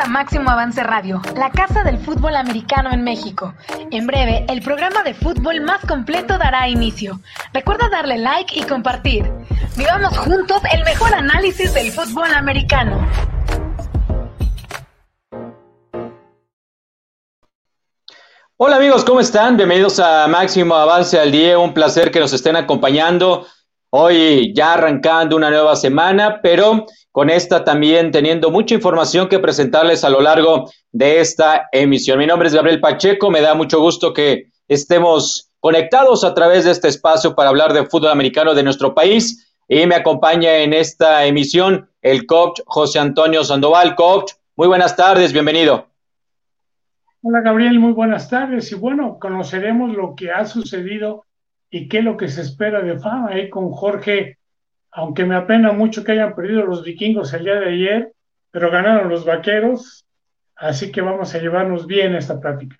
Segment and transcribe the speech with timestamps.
[0.00, 3.52] A Máximo Avance Radio, la casa del fútbol americano en México.
[3.90, 7.20] En breve, el programa de fútbol más completo dará inicio.
[7.52, 9.28] Recuerda darle like y compartir.
[9.76, 13.04] Vivamos juntos el mejor análisis del fútbol americano.
[18.56, 19.56] Hola amigos, ¿cómo están?
[19.56, 21.58] Bienvenidos a Máximo Avance al Día.
[21.58, 23.46] Un placer que nos estén acompañando.
[23.90, 30.04] Hoy ya arrancando una nueva semana, pero con esta también teniendo mucha información que presentarles
[30.04, 32.18] a lo largo de esta emisión.
[32.18, 36.72] Mi nombre es Gabriel Pacheco, me da mucho gusto que estemos conectados a través de
[36.72, 41.24] este espacio para hablar de fútbol americano de nuestro país y me acompaña en esta
[41.24, 43.94] emisión el coach José Antonio Sandoval.
[43.94, 45.86] Coach, muy buenas tardes, bienvenido.
[47.22, 51.24] Hola Gabriel, muy buenas tardes y bueno, conoceremos lo que ha sucedido
[51.70, 54.38] y qué es lo que se espera de fama ahí con Jorge,
[54.90, 58.12] aunque me apena mucho que hayan perdido los vikingos el día de ayer,
[58.50, 60.06] pero ganaron los vaqueros,
[60.56, 62.76] así que vamos a llevarnos bien esta práctica.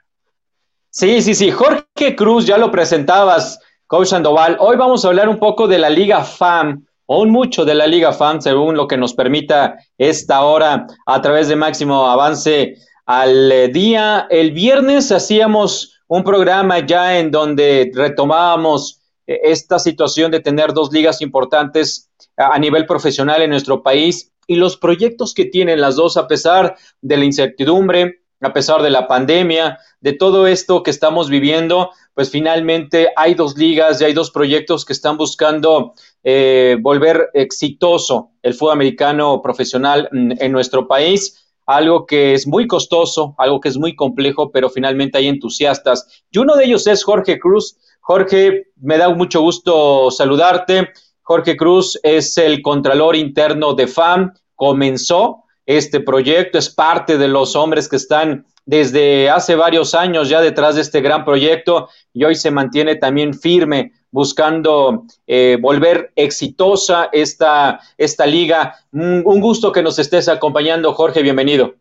[0.90, 4.56] Sí, sí, sí, Jorge Cruz, ya lo presentabas, Coach Sandoval.
[4.58, 8.12] Hoy vamos a hablar un poco de la Liga FAM, o mucho de la Liga
[8.12, 12.74] FAM, según lo que nos permita esta hora a través de Máximo Avance
[13.06, 14.26] al día.
[14.28, 20.92] El viernes hacíamos un programa ya en donde retomábamos eh, esta situación de tener dos
[20.92, 26.16] ligas importantes a nivel profesional en nuestro país y los proyectos que tienen las dos
[26.16, 31.28] a pesar de la incertidumbre, a pesar de la pandemia, de todo esto que estamos
[31.28, 35.92] viviendo, pues finalmente hay dos ligas y hay dos proyectos que están buscando
[36.22, 42.66] eh, volver exitoso el fútbol americano profesional mm, en nuestro país algo que es muy
[42.66, 46.24] costoso, algo que es muy complejo, pero finalmente hay entusiastas.
[46.30, 47.76] Y uno de ellos es Jorge Cruz.
[48.00, 50.88] Jorge, me da mucho gusto saludarte.
[51.20, 57.54] Jorge Cruz es el Contralor Interno de FAM, comenzó este proyecto, es parte de los
[57.54, 62.34] hombres que están desde hace varios años ya detrás de este gran proyecto y hoy
[62.34, 68.74] se mantiene también firme buscando eh, volver exitosa esta, esta liga.
[68.92, 71.74] Un, gusto que nos estés acompañando, Jorge, bienvenido.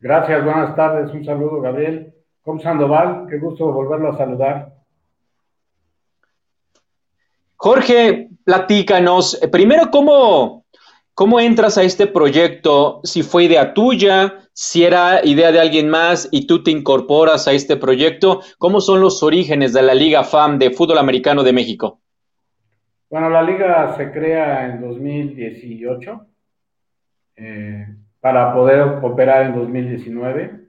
[0.00, 2.12] Gracias, buenas tardes, un saludo, Gabriel.
[2.42, 3.26] ¿Cómo Sandoval?
[3.30, 4.74] Qué gusto volverlo a saludar.
[7.56, 10.63] Jorge, platícanos, eh, primero, ¿cómo,
[11.14, 13.00] ¿cómo entras a este proyecto?
[13.04, 17.52] Si fue idea tuya, si era idea de alguien más y tú te incorporas a
[17.52, 22.00] este proyecto, ¿cómo son los orígenes de la Liga FAM de Fútbol Americano de México?
[23.10, 26.26] Bueno, la liga se crea en 2018
[27.36, 27.86] eh,
[28.20, 30.60] para poder operar en 2019.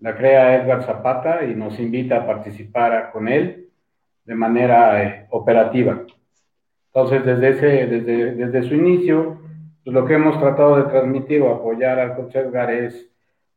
[0.00, 3.68] La crea Edgar Zapata y nos invita a participar con él
[4.24, 6.04] de manera eh, operativa.
[6.88, 9.41] Entonces, desde, ese, desde, desde su inicio,
[9.84, 13.08] pues lo que hemos tratado de transmitir o apoyar al coach Edgar es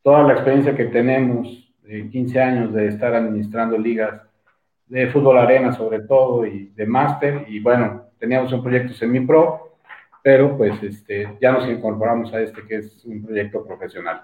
[0.02, 1.48] toda la experiencia que tenemos
[1.82, 4.22] de 15 años de estar administrando ligas
[4.86, 9.76] de fútbol arena sobre todo y de máster y bueno, teníamos un proyecto semi-pro,
[10.22, 14.22] pero pues este, ya nos incorporamos a este que es un proyecto profesional.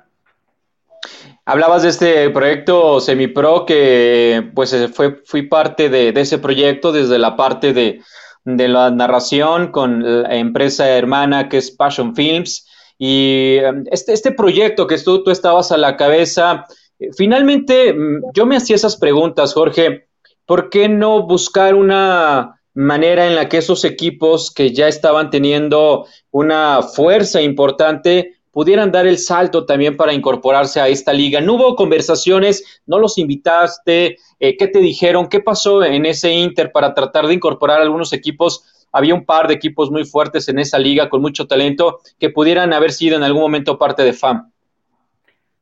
[1.44, 7.18] Hablabas de este proyecto semi-pro que pues fue, fui parte de, de ese proyecto desde
[7.18, 8.00] la parte de,
[8.44, 12.66] de la narración con la empresa hermana que es Passion Films.
[12.98, 16.66] Y em, este, este proyecto que tú, tú estabas a la cabeza,
[16.98, 20.06] eh, finalmente mm, yo me hacía esas preguntas, Jorge,
[20.46, 26.06] ¿por qué no buscar una manera en la que esos equipos que ya estaban teniendo
[26.30, 31.40] una fuerza importante pudieran dar el salto también para incorporarse a esta liga.
[31.40, 32.82] ¿No hubo conversaciones?
[32.86, 34.18] ¿No los invitaste?
[34.38, 35.28] Eh, ¿Qué te dijeron?
[35.28, 38.86] ¿Qué pasó en ese Inter para tratar de incorporar algunos equipos?
[38.92, 42.72] Había un par de equipos muy fuertes en esa liga con mucho talento que pudieran
[42.74, 44.52] haber sido en algún momento parte de FAM.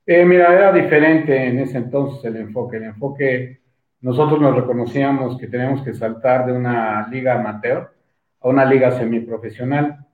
[0.04, 2.78] Eh, mira, era diferente en ese entonces el enfoque.
[2.78, 3.60] El enfoque,
[4.00, 7.92] nosotros nos reconocíamos que teníamos que saltar de una liga amateur
[8.40, 10.06] a una liga semiprofesional,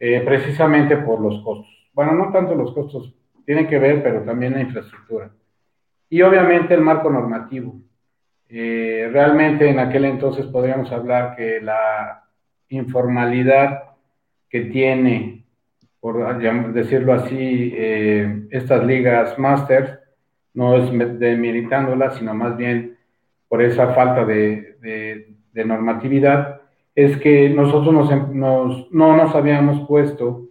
[0.00, 3.12] eh, precisamente por los costos bueno, no tanto los costos,
[3.44, 5.32] tienen que ver, pero también la infraestructura.
[6.08, 7.74] Y obviamente el marco normativo.
[8.48, 12.22] Eh, realmente en aquel entonces podríamos hablar que la
[12.68, 13.82] informalidad
[14.48, 15.44] que tiene,
[15.98, 16.38] por
[16.72, 19.98] decirlo así, eh, estas ligas masters,
[20.54, 22.96] no es demeritándolas, sino más bien
[23.48, 26.60] por esa falta de, normatividad,
[26.94, 30.48] es que nosotros nos, no nos habíamos puesto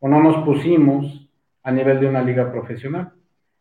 [0.00, 1.28] o no nos pusimos
[1.62, 3.12] a nivel de una liga profesional.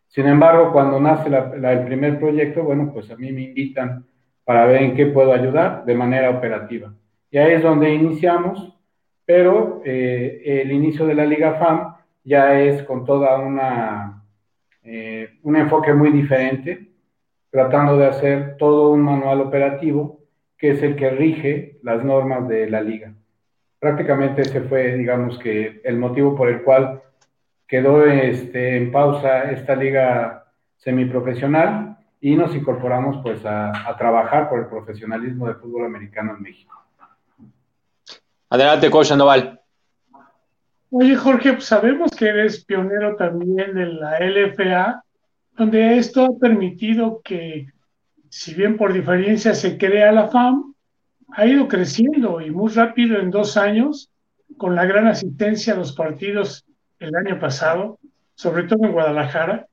[0.07, 4.06] Sin embargo, cuando nace el primer proyecto, bueno, pues a mí me invitan
[4.44, 6.91] para ver en qué puedo ayudar de manera operativa.
[7.30, 8.75] Y ahí es donde iniciamos,
[9.25, 11.94] pero eh, el inicio de la Liga FAM
[12.24, 14.19] ya es con toda una
[14.83, 16.88] eh, un enfoque muy diferente,
[17.51, 20.19] tratando de hacer todo un manual operativo
[20.57, 23.13] que es el que rige las normas de la liga.
[23.79, 27.01] Prácticamente ese fue, digamos que, el motivo por el cual
[27.65, 30.45] quedó este, en pausa esta liga
[30.77, 36.75] semiprofesional y nos incorporamos pues a, trabajar por el profesionalismo del fútbol americano en México.
[38.49, 39.61] Adelante, coach Sandoval.
[40.91, 45.03] Oye, Jorge, pues sabemos que eres pionero también de la LFA,
[45.51, 47.67] donde esto ha permitido que,
[48.29, 50.73] si bien por diferencia se crea la FAM,
[51.33, 54.09] ha ido creciendo y muy rápido en dos años,
[54.57, 56.65] con la gran asistencia a los partidos
[56.99, 57.99] el año pasado,
[58.35, 59.67] sobre todo en Guadalajara,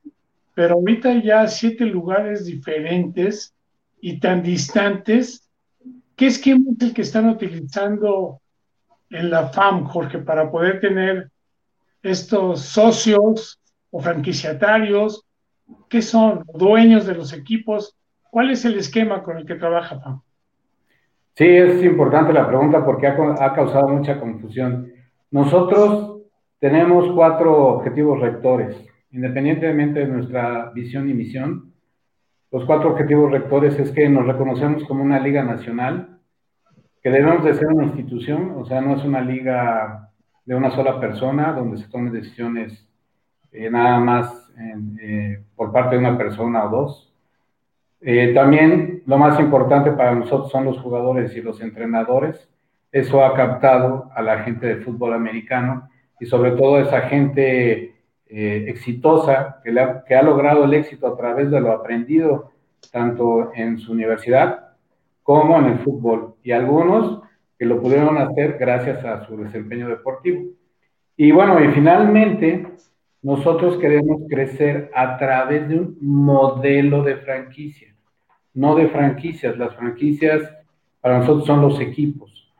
[0.53, 3.53] pero ahorita ya siete lugares diferentes
[4.01, 5.49] y tan distantes.
[6.15, 8.41] ¿Qué esquema es el que están utilizando
[9.09, 11.29] en la FAM, Jorge, para poder tener
[12.01, 13.59] estos socios
[13.91, 15.23] o franquiciatarios?
[15.89, 16.43] ¿Qué son?
[16.53, 17.95] ¿Dueños de los equipos?
[18.31, 20.21] ¿Cuál es el esquema con el que trabaja FAM?
[21.37, 24.91] Sí, es importante la pregunta porque ha, ha causado mucha confusión.
[25.29, 26.23] Nosotros
[26.59, 28.75] tenemos cuatro objetivos rectores
[29.11, 31.73] independientemente de nuestra visión y misión,
[32.51, 36.19] los cuatro objetivos rectores es que nos reconocemos como una liga nacional,
[37.01, 40.11] que debemos de ser una institución, o sea, no es una liga
[40.45, 42.87] de una sola persona donde se tomen decisiones
[43.51, 44.51] eh, nada más
[45.01, 47.06] eh, por parte de una persona o dos.
[48.01, 52.49] Eh, también lo más importante para nosotros son los jugadores y los entrenadores.
[52.91, 55.89] Eso ha captado a la gente de fútbol americano
[56.19, 57.95] y sobre todo esa gente
[58.29, 59.73] eh, exitosa, que,
[60.07, 62.51] que, ha logrado el éxito a través de lo aprendido
[62.91, 64.67] tanto en su universidad
[65.23, 67.21] como en el fútbol, y algunos
[67.59, 70.51] que lo pudieron hacer gracias a su desempeño deportivo.
[71.17, 72.67] Y bueno, y finalmente,
[73.27, 77.93] nosotros queremos crecer a través de un modelo de franquicia,
[78.53, 79.57] no de franquicias.
[79.57, 80.49] Las franquicias
[81.01, 82.53] para nosotros son los equipos.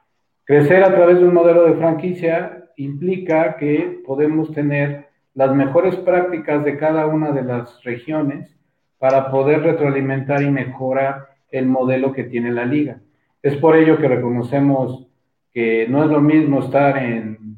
[0.43, 6.65] Crecer a través de un modelo de franquicia implica que podemos tener las mejores prácticas
[6.65, 8.53] de cada una de las regiones
[8.97, 12.99] para poder retroalimentar y mejorar el modelo que tiene la liga.
[13.41, 15.07] Es por ello que reconocemos
[15.53, 17.55] que no es lo mismo estar en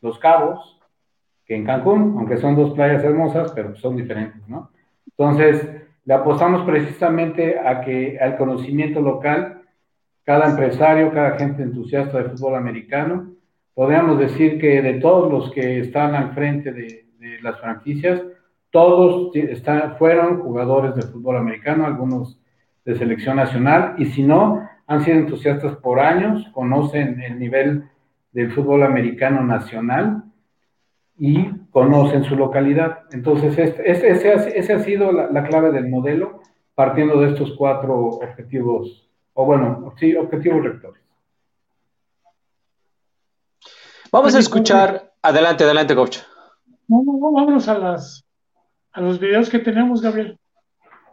[0.00, 0.75] Los Cabos
[1.46, 4.70] que en Cancún, aunque son dos playas hermosas, pero son diferentes, ¿no?
[5.06, 5.66] Entonces,
[6.04, 9.62] le apostamos precisamente a que al conocimiento local,
[10.24, 13.32] cada empresario, cada gente entusiasta de fútbol americano,
[13.74, 17.04] podríamos decir que de todos los que están al frente de,
[17.42, 18.22] las franquicias,
[18.70, 19.32] todos
[19.98, 22.38] fueron jugadores de fútbol americano, algunos
[22.84, 27.84] de selección nacional, y si no, han sido entusiastas por años, conocen el nivel
[28.32, 30.22] del fútbol americano nacional
[31.18, 33.00] y conocen su localidad.
[33.12, 33.90] Entonces, este,
[34.58, 36.42] ese, ha sido la, clave del modelo,
[36.74, 41.02] partiendo de estos cuatro objetivos, o bueno, sí, objetivos rectores.
[44.12, 46.18] Vamos a escuchar, adelante, adelante, coach.
[46.88, 48.24] No, no, vámonos a, las,
[48.92, 50.38] a los videos que tenemos, Gabriel.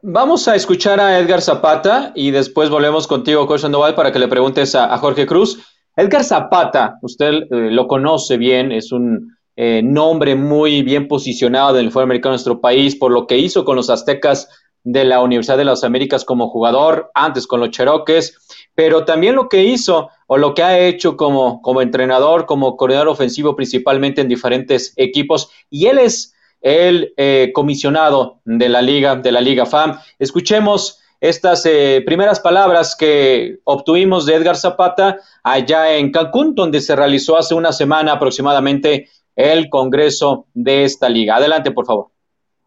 [0.06, 4.28] Vamos a escuchar a Edgar Zapata y después volvemos contigo, Coach Sandoval, para que le
[4.28, 5.66] preguntes a, Jorge Cruz.
[5.96, 11.86] Edgar Zapata, usted eh, lo conoce bien, es un eh, nombre muy bien posicionado en
[11.86, 14.50] el fútbol americano de nuestro país por lo que hizo con los aztecas
[14.83, 18.38] de la Universidad de las Américas como jugador, antes con los Cheroques,
[18.75, 23.07] pero también lo que hizo o lo que ha hecho como, como entrenador, como coordinador
[23.07, 25.50] ofensivo principalmente en diferentes equipos.
[25.69, 30.00] Y él es el eh, comisionado de la liga, de la Liga FAM.
[30.19, 36.95] Escuchemos estas eh, primeras palabras que obtuvimos de Edgar Zapata allá en Cancún, donde se
[36.95, 41.36] realizó hace una semana aproximadamente el congreso de esta liga.
[41.36, 42.08] Adelante, por favor.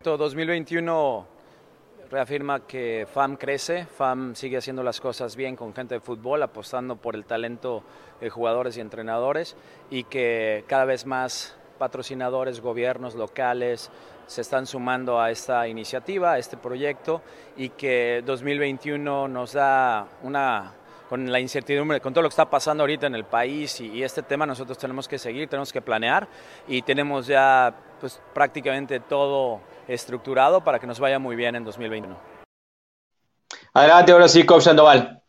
[0.02, 1.26] 2021
[2.10, 6.96] reafirma que FAM crece, FAM sigue haciendo las cosas bien con gente de fútbol, apostando
[6.96, 7.82] por el talento
[8.20, 9.56] de jugadores y entrenadores
[9.90, 13.90] y que cada vez más patrocinadores, gobiernos locales
[14.26, 17.22] se están sumando a esta iniciativa, a este proyecto
[17.56, 20.72] y que 2021 nos da una
[21.08, 24.22] con la incertidumbre, con todo lo que está pasando ahorita en el país y, este
[24.22, 26.28] tema nosotros tenemos que seguir, tenemos que planear
[26.68, 32.16] y tenemos ya pues prácticamente todo estructurado para que nos vaya muy bien en 2021.
[33.74, 35.22] Adelante, ahora sí, Coach Sandoval.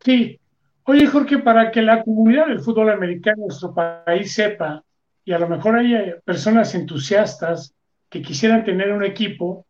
[0.00, 0.38] Sí.
[0.84, 4.82] Oye, Jorge, para que la comunidad del fútbol americano en nuestro país sepa,
[5.24, 7.74] y a lo mejor haya personas entusiastas
[8.08, 9.66] que quisieran tener un equipo,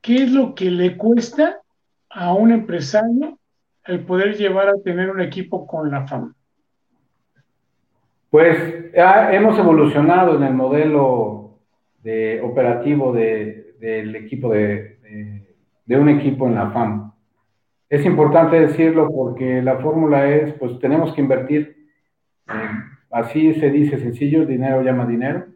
[0.00, 1.60] ¿qué es lo que le cuesta
[2.08, 3.39] a un empresario
[3.86, 6.34] el poder llevar a tener un equipo con la fama?
[8.30, 8.56] Pues
[8.94, 11.58] hemos evolucionado en el modelo
[12.02, 14.98] de operativo de, del equipo de,
[15.84, 17.12] de, un equipo en la FAM.
[17.88, 21.76] Es importante decirlo porque la fórmula es, pues tenemos que invertir,
[23.10, 25.46] así se dice sencillo, dinero llama dinero.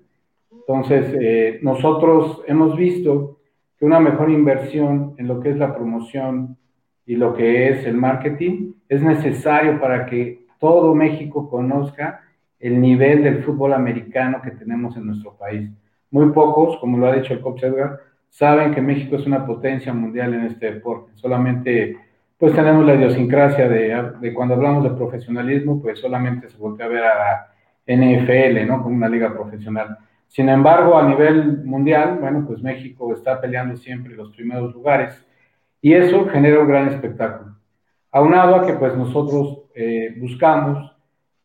[0.50, 3.38] Entonces, eh, nosotros hemos visto
[3.78, 6.56] que una mejor inversión en lo que es la promoción
[7.06, 12.22] y lo que es el marketing es necesario para que todo México conozca
[12.58, 15.70] el nivel del fútbol americano que tenemos en nuestro país.
[16.10, 19.92] Muy pocos, como lo ha dicho el coach Edgar, saben que México es una potencia
[19.92, 21.12] mundial en este deporte.
[21.14, 21.96] Solamente,
[22.38, 26.88] pues tenemos la idiosincrasia de, de cuando hablamos de profesionalismo, pues solamente se voltea a
[26.88, 28.82] ver a la NFL, ¿no?
[28.82, 29.98] Como una liga profesional.
[30.28, 35.24] Sin embargo, a nivel mundial, bueno, pues México está peleando siempre los primeros lugares
[35.84, 37.56] y eso genera un gran espectáculo.
[38.10, 40.96] Aunado a que pues nosotros eh, buscamos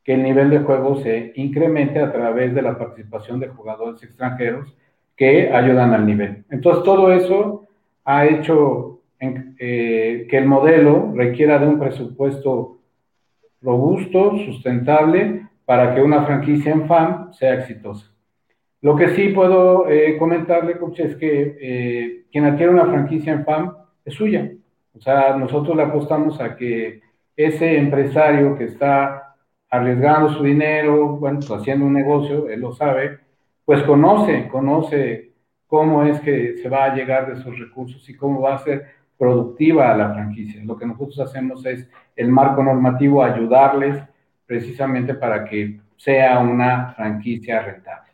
[0.01, 4.74] que el nivel de juego se incremente a través de la participación de jugadores extranjeros
[5.17, 6.46] que ayudan al nivel.
[6.50, 7.67] Entonces, todo eso
[8.05, 12.77] ha hecho eh, que el modelo requiera de un presupuesto
[13.62, 18.10] robusto, sustentable, para que una franquicia en FAM sea exitosa.
[18.81, 23.43] Lo que sí puedo eh, comentarle, coach, es que eh, quien adquiere una franquicia en
[23.43, 23.78] FAM
[24.12, 24.51] suya.
[24.96, 27.01] O sea, nosotros le apostamos a que
[27.36, 29.36] ese empresario que está
[29.70, 33.20] arriesgando su dinero, bueno, pues haciendo un negocio, él lo sabe,
[33.63, 35.32] pues conoce, conoce
[35.68, 38.86] cómo es que se va a llegar de esos recursos y cómo va a ser
[39.18, 40.63] productiva la franquicia.
[40.63, 44.01] Lo que nosotros hacemos es el marco normativo, ayudarles
[44.46, 48.09] precisamente para que sea una franquicia rentable.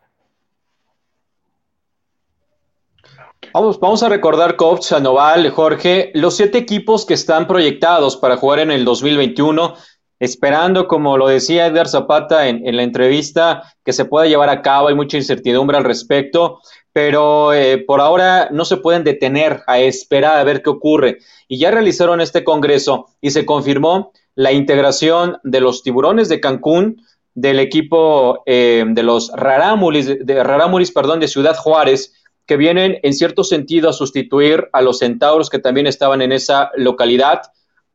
[3.56, 8.60] Vamos, vamos a recordar, Coach, Sandoval, Jorge, los siete equipos que están proyectados para jugar
[8.60, 9.76] en el 2021,
[10.20, 14.90] esperando, como lo decía Edgar Zapata en, la entrevista, que se pueda llevar a cabo.
[14.90, 16.60] Hay mucha incertidumbre al respecto,
[16.92, 21.20] pero eh, por ahora no se pueden detener a esperar a ver qué ocurre.
[21.48, 27.02] Y ya realizaron este congreso y se confirmó la integración de los tiburones de Cancún,
[27.36, 32.12] del equipo eh, de los Rarámuris, de Rarámuris, perdón, de Ciudad Juárez,
[32.46, 36.72] que vienen en cierto sentido a sustituir a los centauros que también estaban en esa
[36.75, 37.42] localidad.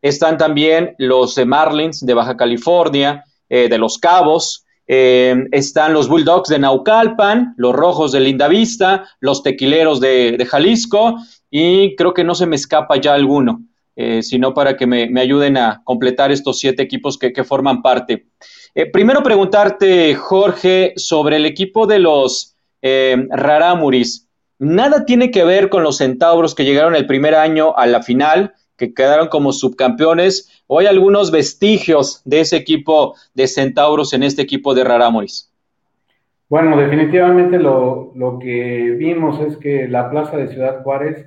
[0.02, 6.48] Están también los Marlins de Baja California, eh, de Los Cabos, eh, están los Bulldogs
[6.48, 11.16] de Naucalpan, los Rojos de Lindavista, los Tequileros de, Jalisco
[11.48, 13.62] y creo que no se me escapa ya alguno,
[13.94, 18.26] eh, sino para que me, ayuden a completar estos siete equipos que, que forman parte.
[18.92, 24.29] primero preguntarte, Jorge, sobre el equipo de los Raramuris.
[24.60, 28.52] Nada tiene que ver con los centauros que llegaron el primer año a la final,
[28.76, 30.62] que quedaron como subcampeones.
[30.66, 35.50] ¿O hay algunos vestigios de ese equipo de centauros en este equipo de Rarámuris?
[36.50, 41.26] Bueno, definitivamente lo, que vimos es que la plaza de Ciudad Juárez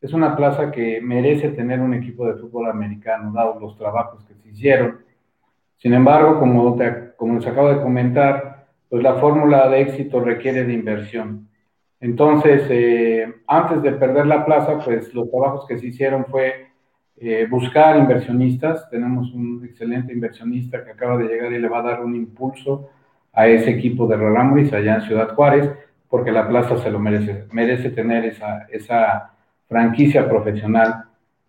[0.00, 4.34] es una plaza que merece tener un equipo de fútbol americano, dados los trabajos que
[4.34, 4.98] se hicieron.
[5.78, 11.48] Sin embargo, como, les acabo de comentar, pues la fórmula de éxito requiere de inversión.
[12.02, 16.66] Entonces, eh, antes de perder la plaza, pues los trabajos que se hicieron fue
[17.16, 18.90] eh, buscar inversionistas.
[18.90, 22.90] Tenemos un excelente inversionista que acaba de llegar y le va a dar un impulso
[23.32, 25.70] a ese equipo de Rarámuris allá en Ciudad Juárez,
[26.08, 29.30] porque la plaza se lo merece, merece tener esa, esa
[29.68, 31.04] franquicia profesional.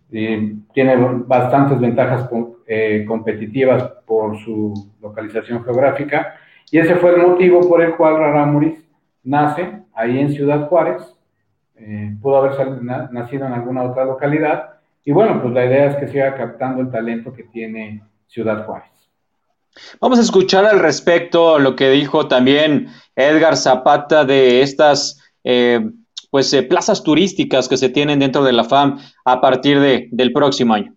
[0.10, 0.96] tiene
[1.26, 2.30] bastantes ventajas
[2.68, 6.36] eh, competitivas por su localización geográfica
[6.70, 8.83] y ese fue el motivo por el cual Rarámuris
[9.24, 11.04] nace ahí en Ciudad Juárez,
[11.76, 14.70] eh, pudo haber nacido en alguna otra localidad,
[15.06, 18.90] y bueno, pues la idea es que siga captando el talento que tiene Ciudad Juárez.
[20.00, 25.90] Vamos a escuchar al respecto lo que dijo también Edgar Zapata de estas eh,
[26.30, 30.32] pues, eh, plazas turísticas que se tienen dentro de la FAM a partir de, del
[30.32, 30.94] próximo año.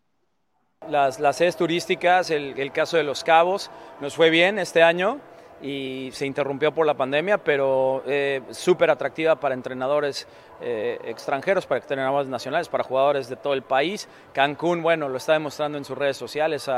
[0.91, 5.19] Las, las sedes turísticas, el, el caso de Los Cabos, nos fue bien este año
[5.63, 10.27] y se interrumpió por la pandemia, pero eh, súper atractiva para entrenadores
[10.61, 14.09] eh, extranjeros, para entrenadores nacionales, para jugadores de todo el país.
[14.33, 16.69] Cancún, bueno, lo está demostrando en sus redes sociales,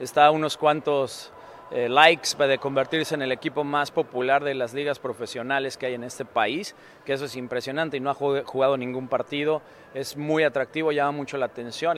[0.00, 1.32] está a unos cuantos
[1.70, 5.94] eh, likes de convertirse en el equipo más popular de las ligas profesionales que hay
[5.94, 9.60] en este país, que eso es impresionante y no ha jugado ningún partido,
[9.92, 11.96] es muy atractivo, llama mucho la atención.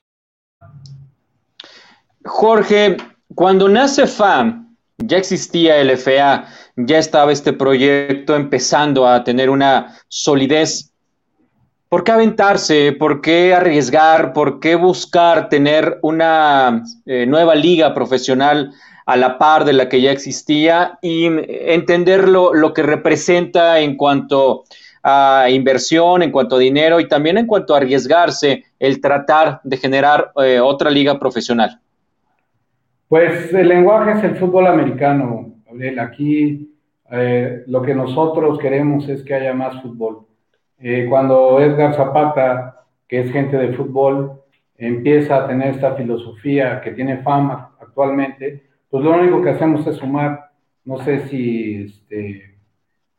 [2.25, 2.97] Jorge,
[3.35, 4.70] cuando nace FAM,
[5.01, 10.93] ya existía el FA, ya estaba este proyecto empezando a tener una solidez.
[11.89, 12.93] ¿Por qué aventarse?
[12.93, 14.33] ¿Por qué arriesgar?
[14.33, 18.73] ¿Por qué buscar tener una eh, nueva liga profesional
[19.07, 24.65] a la par de la que ya existía y entender lo, que representa en cuanto
[25.03, 29.77] a inversión, en cuanto a dinero y también en cuanto a arriesgarse el tratar de
[29.79, 31.81] generar eh, otra liga profesional?
[33.11, 35.99] Pues el lenguaje es el fútbol americano, Gabriel.
[35.99, 36.77] Aquí
[37.11, 40.29] eh, lo que nosotros queremos es que haya más fútbol.
[40.79, 44.41] Eh, cuando Edgar Zapata, que es gente de fútbol,
[44.77, 49.97] empieza a tener esta filosofía que tiene fama actualmente, pues lo único que hacemos es
[49.97, 50.53] sumar.
[50.85, 52.55] No sé si este,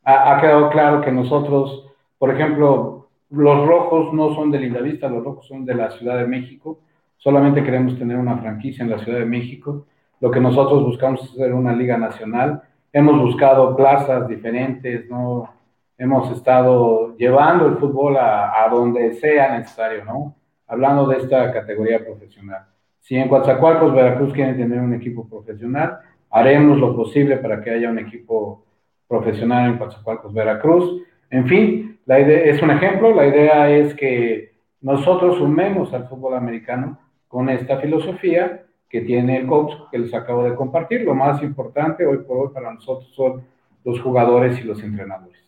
[0.04, 5.46] ha, quedado claro que nosotros, por ejemplo, los rojos no son de Lindavista, los rojos
[5.46, 6.80] son de la Ciudad de México.
[7.22, 9.86] Solamente queremos tener una franquicia en la Ciudad de México.
[10.18, 12.62] Lo que nosotros buscamos es hacer una liga nacional.
[12.92, 15.48] Hemos buscado plazas diferentes, ¿no?
[15.96, 20.34] Hemos estado llevando el fútbol a, a donde sea necesario, ¿no?
[20.66, 22.64] Hablando de esta categoría profesional.
[22.98, 25.98] Si en Coatzacoalcos, Veracruz quieren tener un equipo profesional,
[26.28, 28.64] haremos lo posible para que haya un equipo
[29.06, 31.04] profesional en Coatzacoalcos, Veracruz.
[31.30, 36.34] En fin, la idea, es un ejemplo, la idea es que nosotros sumemos al fútbol
[36.34, 36.98] americano
[37.32, 41.00] con esta filosofía que tiene el coach que les acabo de compartir.
[41.00, 43.42] Lo más importante hoy por hoy para nosotros son
[43.84, 45.40] los jugadores y los entrenadores.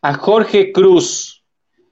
[0.00, 1.44] A Jorge Cruz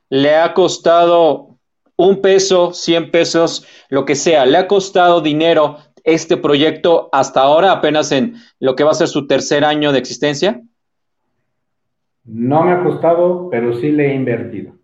[0.09, 1.59] le ha costado
[1.97, 7.73] un peso, 100 pesos, lo que sea, le ha costado dinero este proyecto hasta ahora,
[7.73, 10.63] apenas en lo que va a ser su tercer año de existencia?
[12.25, 14.82] No me ha costado, pero sí le he invertido.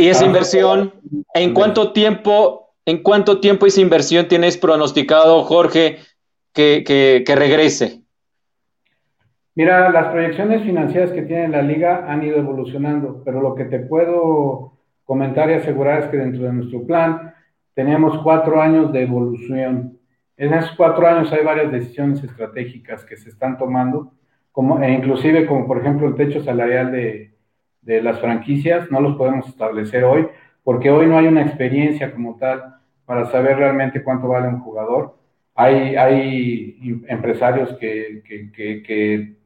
[0.00, 0.94] ¿Y esa ah, inversión,
[1.34, 5.98] en cuánto tiempo, en cuánto tiempo esa inversión tienes pronosticado, Jorge,
[6.54, 8.00] que, que regrese?
[9.54, 13.78] Mira, las proyecciones financieras que tiene la liga han ido evolucionando, pero lo que te
[13.78, 14.72] puedo
[15.04, 17.34] comentar y asegurar es que dentro de nuestro plan
[17.74, 19.98] tenemos cuatro años de evolución.
[20.38, 24.14] En esos cuatro años hay varias decisiones estratégicas que se están tomando,
[24.50, 27.29] como, e inclusive como por ejemplo el techo salarial de,
[27.82, 30.26] de las franquicias, no los podemos establecer hoy,
[30.62, 35.16] porque hoy no hay una experiencia como tal para saber realmente cuánto vale un jugador.
[35.54, 39.36] Hay, hay empresarios que, que,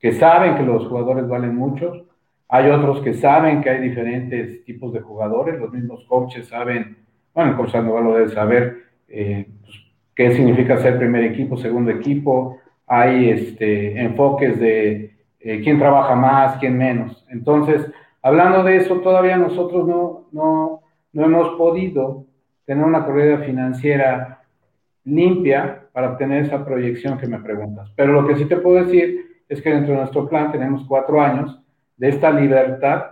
[0.00, 2.06] que, saben que los jugadores valen mucho,
[2.48, 6.98] hay otros que saben que hay diferentes tipos de jugadores, los mismos coaches saben,
[7.32, 9.74] bueno, el coach Sandoval lo debe saber, eh, pues,
[10.14, 15.13] qué significa ser primer equipo, segundo equipo, hay este, enfoques de
[15.44, 17.22] eh, quién trabaja más, quién menos.
[17.28, 17.86] Entonces,
[18.22, 20.80] hablando de eso, todavía nosotros no, no,
[21.12, 22.24] no hemos podido
[22.64, 24.40] tener una corrida financiera
[25.04, 27.92] limpia para obtener esa proyección que me preguntas.
[27.94, 31.20] Pero lo que sí te puedo decir es que dentro de nuestro plan tenemos cuatro
[31.20, 31.60] años
[31.98, 33.10] de esta libertad,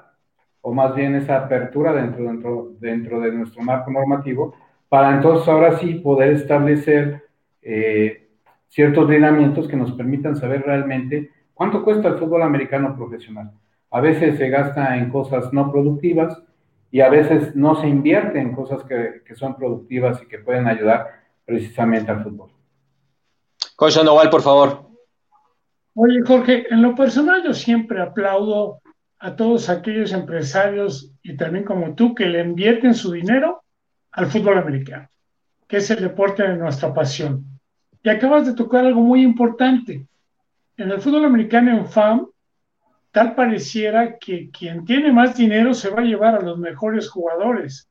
[0.63, 4.55] o más bien esa apertura dentro, dentro, dentro de nuestro marco normativo,
[4.89, 7.25] para entonces ahora sí poder establecer
[7.61, 8.31] eh,
[8.69, 11.31] ciertos lineamientos que nos permitan saber realmente
[11.63, 13.53] cuánto cuesta el fútbol americano profesional.
[13.93, 16.43] A veces se gasta en cosas no productivas
[16.91, 20.67] y a veces no se invierte en cosas que, que son productivas y que pueden
[20.67, 21.07] ayudar
[21.45, 22.51] precisamente al fútbol.
[23.77, 24.91] Coach Sandoval, por favor.
[25.95, 28.81] Oye, Jorge, en lo personal yo siempre aplaudo
[29.21, 33.63] a todos aquellos empresarios y también como tú que le invierten su dinero
[34.11, 35.09] al fútbol americano,
[35.69, 37.45] que es el deporte de nuestra pasión.
[38.03, 40.09] Y acabas de tocar algo muy importante.
[40.77, 42.27] En el fútbol americano en FAM,
[43.11, 47.89] tal pareciera que quien tiene más dinero se va a llevar a los mejores jugadores.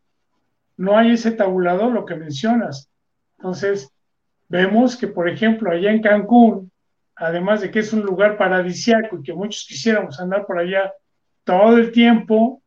[0.77, 2.89] No hay ese tabulador, lo que mencionas.
[3.37, 3.91] Entonces,
[4.49, 6.71] vemos que, por ejemplo, allá en Cancún,
[7.15, 10.91] además de que es un lugar paradisiaco y que muchos quisiéramos andar por allá
[11.43, 12.63] todo el tiempo,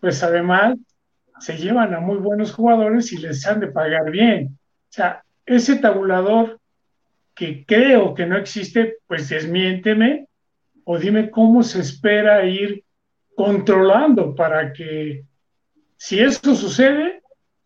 [0.00, 0.76] pues además
[1.40, 4.58] se llevan a muy buenos jugadores y les han de pagar bien.
[4.90, 6.59] O sea, ese tabulador
[7.34, 10.26] que creo que no existe, pues desmiénteme
[10.84, 12.84] o dime cómo se espera ir
[13.34, 15.24] controlando para que
[15.96, 17.20] si esto sucede,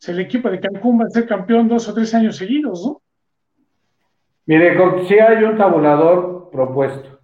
[0.07, 3.01] el equipo de Cancún va a ser campeón dos o tres años seguidos, ¿no?
[4.47, 7.21] Mire, sí hay un tabulador propuesto.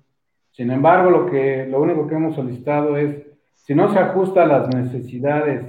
[0.53, 4.47] Sin embargo, lo, que, lo único que hemos solicitado es, si no se ajusta a
[4.47, 5.67] las necesidades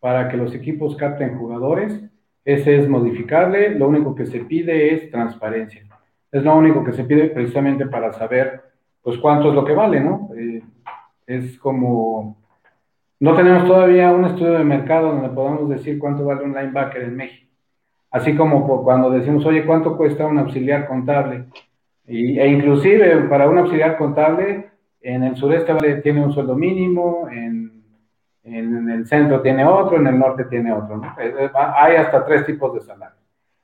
[0.00, 2.00] para que los equipos capten jugadores,
[2.44, 3.70] ese es modificable.
[3.70, 5.84] Lo único que se pide es transparencia.
[6.32, 8.62] Es lo único que se pide precisamente para saber,
[9.02, 10.28] pues, cuánto es lo que vale, ¿no?
[10.36, 10.62] Eh,
[11.26, 12.36] es como,
[13.20, 17.16] no tenemos todavía un estudio de mercado donde podamos decir cuánto vale un linebacker en
[17.16, 17.50] México.
[18.10, 21.46] Así como cuando decimos, oye, ¿cuánto cuesta un auxiliar contable?
[22.06, 27.70] e inclusive para un auxiliar contable, en el sureste vale, tiene un sueldo mínimo, en,
[28.42, 31.00] el centro tiene otro, en el norte tiene otro.
[31.20, 33.16] Eh, eh, hay hasta tres tipos de salario.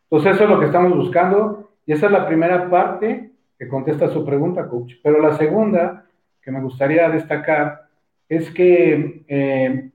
[0.05, 4.09] Entonces eso es lo que estamos buscando y esa es la primera parte que contesta
[4.09, 4.95] su pregunta, coach.
[5.03, 6.07] Pero la segunda,
[6.43, 7.87] que me gustaría destacar
[8.29, 9.91] es que eh,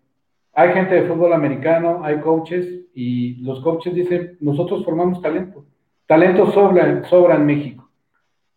[0.54, 5.66] hay gente de fútbol americano, hay coaches y los coaches dicen, nosotros formamos talento.
[6.06, 7.90] Talento sobra, sobra en México.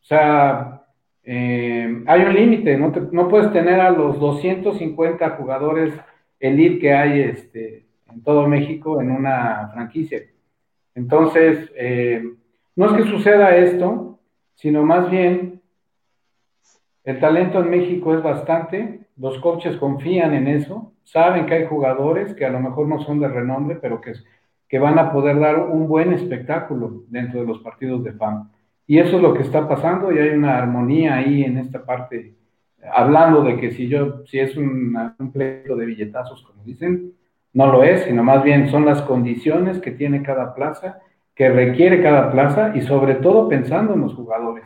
[0.00, 0.82] O sea,
[1.22, 5.94] eh, hay un límite, no, no, puedes tener a los 250 jugadores
[6.38, 10.22] elite que hay este, en todo México en una franquicia.
[10.94, 12.22] Entonces, eh,
[12.76, 14.18] no es que suceda esto,
[14.54, 15.60] sino más bien
[17.04, 22.34] el talento en México es bastante, los coaches confían en eso, saben que hay jugadores
[22.34, 24.14] que a lo mejor no son de renombre, pero que,
[24.68, 28.50] que van a poder dar un buen espectáculo dentro de los partidos de FAM.
[28.86, 32.34] Y eso es lo que está pasando y hay una armonía ahí en esta parte,
[32.92, 37.12] hablando de que si yo, si es un pleito de billetazos, como dicen,
[37.52, 41.00] no lo es, sino más bien son las condiciones que tiene cada plaza,
[41.34, 44.64] que requiere cada plaza y sobre todo pensando en los jugadores.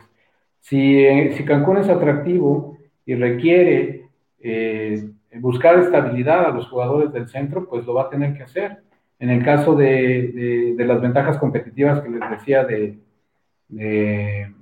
[0.59, 4.07] Si, eh, si Cancún es atractivo y requiere
[4.39, 8.83] eh, buscar estabilidad a los jugadores del centro, pues lo va a tener que hacer.
[9.19, 12.99] En el caso de, de, las ventajas competitivas que les decía de,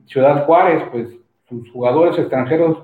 [0.05, 1.09] Ciudad Juárez, pues
[1.47, 2.83] sus jugadores extranjeros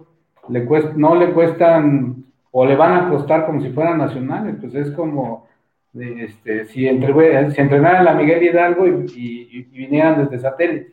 [0.96, 5.48] no le cuestan o le van a costar como si fueran nacionales, pues es como
[5.93, 10.91] este, si, entre, si entrenaran la Miguel Hidalgo y, vinieran desde satélite,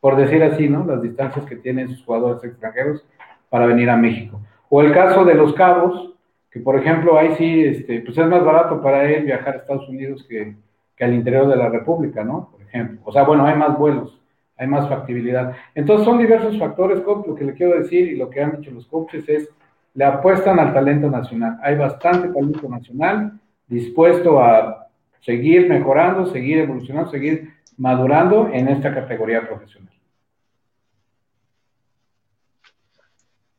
[0.00, 0.84] por decir así, ¿no?
[0.84, 3.04] Las distancias que tienen sus jugadores extranjeros
[3.48, 4.40] para venir a México.
[4.68, 6.14] O el caso de los cabos,
[6.50, 9.88] que por ejemplo ahí sí, este, pues es más barato para él viajar a Estados
[9.88, 10.54] Unidos que,
[10.96, 12.50] que al interior de la República, ¿no?
[12.52, 13.00] Por ejemplo.
[13.04, 14.20] O sea, bueno, hay más vuelos,
[14.56, 15.54] hay más factibilidad.
[15.74, 18.86] Entonces son diversos factores, lo que le quiero decir y lo que han dicho los
[18.86, 19.48] coaches es,
[19.94, 21.58] le apuestan al talento nacional.
[21.62, 24.88] Hay bastante talento nacional dispuesto a
[25.20, 29.92] seguir mejorando, seguir evolucionando, seguir madurando en esta categoría profesional.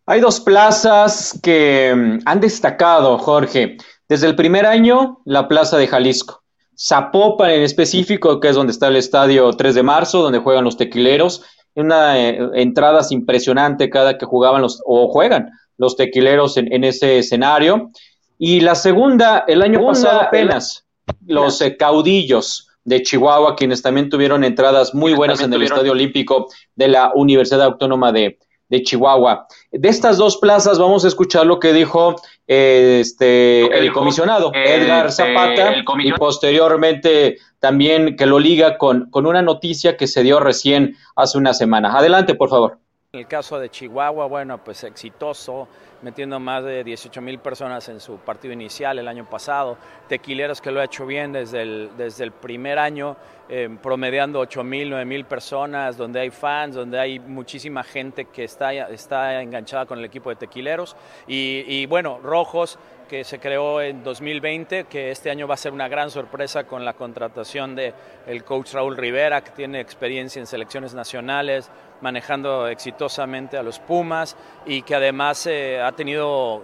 [0.09, 3.75] Hay dos plazas que mm, han destacado, Jorge.
[4.07, 6.43] Desde el primer año, la plaza de Jalisco.
[6.79, 10.77] Zapopan en específico, que es donde está el estadio 3 de marzo, donde juegan los
[10.77, 11.43] tequileros.
[11.75, 17.91] Una eh, entradas impresionante cada que jugaban los, o juegan los tequileros en, ese escenario.
[18.37, 20.85] Y la segunda, el año pasado apenas,
[21.25, 26.47] los eh, caudillos de Chihuahua, quienes también tuvieron entradas muy buenas en el Estadio Olímpico
[26.75, 29.47] de la Universidad Autónoma de, de Chihuahua.
[29.71, 32.15] De estas dos plazas vamos a escuchar lo que dijo
[32.47, 39.25] eh, este, el comisionado Edgar este, Zapata y posteriormente también que lo liga con, con
[39.25, 41.97] una noticia que se dio recién hace una semana.
[41.97, 42.77] Adelante, por favor.
[43.13, 45.67] En el caso de Chihuahua, bueno, pues exitoso,
[46.01, 49.77] metiendo más de 18 mil personas en su partido inicial el año pasado.
[50.07, 53.17] Tequileros que lo ha hecho bien desde el, desde el primer año,
[53.49, 58.43] eh, promediando 8 mil, 9 mil personas, donde hay fans, donde hay muchísima gente que
[58.43, 60.95] está, está enganchada con el equipo de Tequileros.
[61.27, 65.71] Y, y bueno, Rojos que se creó en 2020, que este año va a ser
[65.71, 67.93] una gran sorpresa con la contratación de
[68.27, 74.35] el coach Raúl Rivera, que tiene experiencia en selecciones nacionales, manejando exitosamente a los Pumas
[74.65, 76.63] y que además eh, ha tenido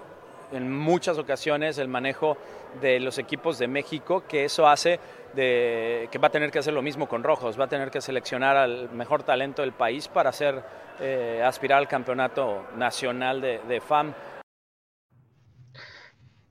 [0.52, 2.38] en muchas ocasiones el manejo
[2.82, 5.00] de los equipos de México, que eso hace
[5.34, 8.02] de, que va a tener que hacer lo mismo con Rojos, va a tener que
[8.02, 10.32] seleccionar al mejor talento del país para
[11.00, 14.14] eh, aspirar al campeonato nacional de, de FAM.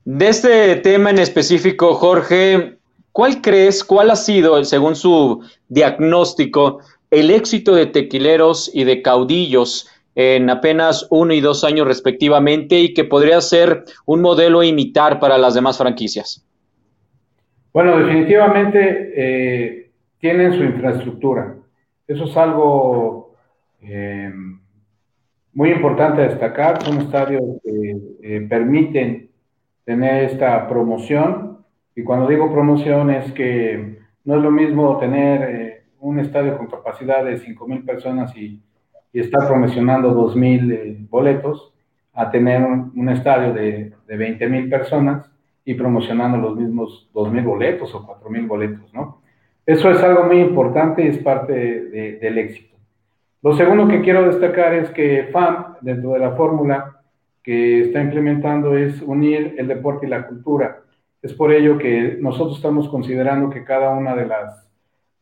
[0.05, 2.77] De este tema en específico, Jorge,
[3.13, 9.89] ¿cuál crees, cuál ha sido, según su diagnóstico, el éxito de tequileros y de caudillos
[10.15, 15.19] en apenas uno y dos años respectivamente y que podría ser un modelo a imitar
[15.19, 16.45] para las demás franquicias?
[17.71, 21.55] Bueno, definitivamente eh, tienen su infraestructura.
[22.07, 23.35] Eso es algo
[23.81, 24.31] eh,
[25.53, 26.83] muy importante destacar.
[26.83, 29.29] Son estadios que eh, permiten
[29.85, 31.59] tener esta promoción.
[31.95, 36.67] Y cuando digo promoción es que no es lo mismo tener eh, un estadio con
[36.67, 38.61] capacidad de 5 mil personas y,
[39.11, 41.73] y, estar promocionando 2 mil eh, boletos
[42.13, 45.29] a tener un, estadio de, de 20 mil personas
[45.65, 49.21] y promocionando los mismos 2 mil boletos o 4 mil boletos, ¿no?
[49.65, 52.75] Eso es algo muy importante y es parte del éxito.
[53.41, 57.02] Lo segundo que quiero destacar es que FAM, dentro de la fórmula,
[57.43, 60.79] que está implementando es unir el deporte y la cultura.
[61.21, 64.69] Es por ello que nosotros estamos considerando que cada una de las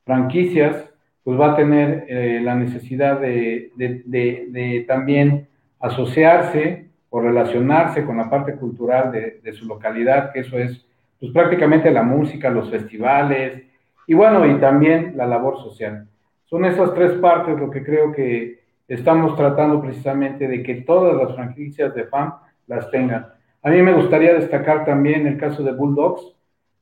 [0.06, 0.88] franquicias
[1.24, 4.04] pues va a tener eh, la necesidad de, de,
[4.48, 5.48] de, también
[5.80, 10.86] asociarse o relacionarse con la parte cultural de, su localidad, que eso es
[11.20, 13.64] pues prácticamente la música, los festivales
[14.08, 16.08] y bueno, y también la labor social.
[16.46, 18.61] Son esas tres partes lo que creo que
[18.94, 22.34] estamos tratando precisamente de que todas las franquicias de FAM
[22.68, 23.28] las tengan.
[23.64, 26.36] A mí me gustaría destacar también el caso de Bulldogs,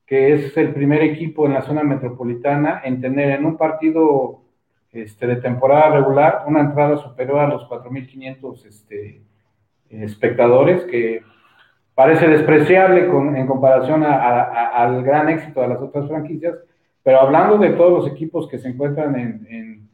[0.06, 4.42] que es el primer equipo en la zona metropolitana en tener en un partido
[4.92, 9.22] este, de temporada regular una entrada superior a los 4.500 este,
[9.90, 11.22] espectadores, que
[11.94, 16.56] parece despreciable en comparación al gran éxito de las otras franquicias,
[17.04, 19.89] pero hablando de todos los equipos que se encuentran en,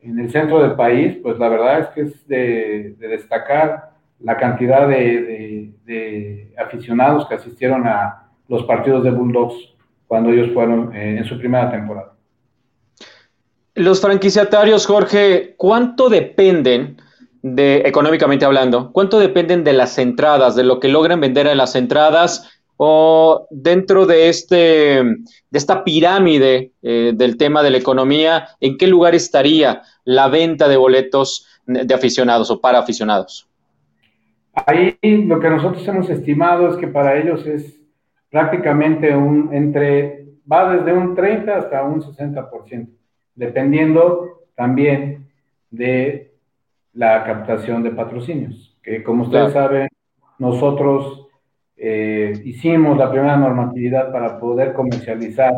[0.00, 6.52] el centro del país, pues la verdad es que es de, destacar la cantidad de,
[6.58, 9.54] aficionados que asistieron a los partidos de Bulldogs
[10.06, 12.12] cuando ellos fueron eh, en su primera temporada.
[13.74, 16.96] Los franquiciatarios, Jorge, ¿cuánto dependen
[17.42, 21.76] de, económicamente hablando, cuánto dependen de las entradas, de lo que logran vender en las
[21.76, 28.76] entradas o dentro de, este, de esta pirámide eh, del tema de la economía, ¿en
[28.76, 33.48] qué lugar estaría la venta de boletos de aficionados o para aficionados?
[34.66, 37.78] Ahí lo que nosotros hemos estimado es que para ellos es
[38.30, 42.88] prácticamente un entre, va desde un 30 hasta un 60%,
[43.34, 45.28] dependiendo también
[45.70, 46.32] de
[46.94, 49.88] la captación de patrocinios, que como ustedes saben,
[50.38, 51.25] nosotros
[51.76, 55.52] eh, hicimos la primera normatividad para poder comercializar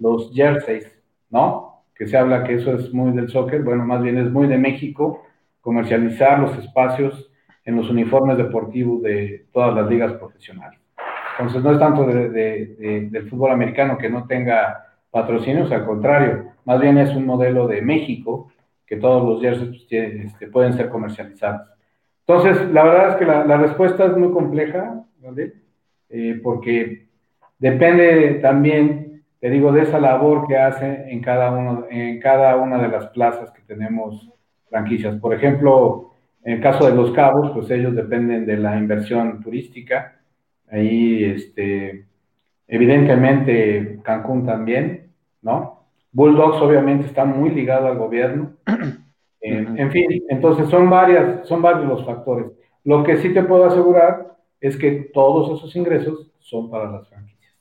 [0.00, 0.90] los jerseys,
[1.30, 1.84] ¿no?
[1.94, 4.58] Que se habla que eso es muy del soccer, bueno, más bien es muy de
[4.58, 5.22] México,
[5.60, 7.30] comercializar los espacios
[7.64, 10.80] en los uniformes deportivos de todas las ligas profesionales.
[11.38, 16.98] Entonces, no es tanto del fútbol americano que no tenga patrocinios, al contrario, más bien
[16.98, 18.50] es un modelo de México
[18.86, 21.68] que todos los jerseys pues, este, pueden ser comercializados.
[22.26, 25.59] Entonces, la verdad es que la, la respuesta es muy compleja, ¿vale?
[26.10, 27.06] Eh, porque
[27.58, 32.78] depende también, te digo, de esa labor que hace en cada, uno, en cada una
[32.82, 34.28] de las plazas que tenemos
[34.68, 35.16] franquicias.
[35.16, 36.10] Por ejemplo,
[36.42, 40.20] en el caso de Los Cabos, pues ellos dependen de la inversión turística.
[40.70, 42.06] Ahí, este,
[42.66, 45.84] evidentemente, Cancún también, ¿no?
[46.12, 48.52] Bulldogs obviamente está muy ligado al gobierno.
[49.40, 52.46] en fin, entonces son varias, son varios los factores.
[52.84, 57.54] Lo que sí te puedo asegurar es que todos esos ingresos son para las franquicias.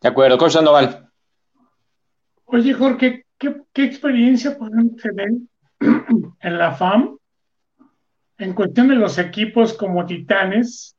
[0.00, 1.10] De acuerdo, Coach Sandoval.
[2.44, 5.30] Oye, Jorge, ¿qué, experiencia podemos tener
[6.40, 7.18] en la FAM
[8.38, 10.96] en cuestión de los equipos como Titanes?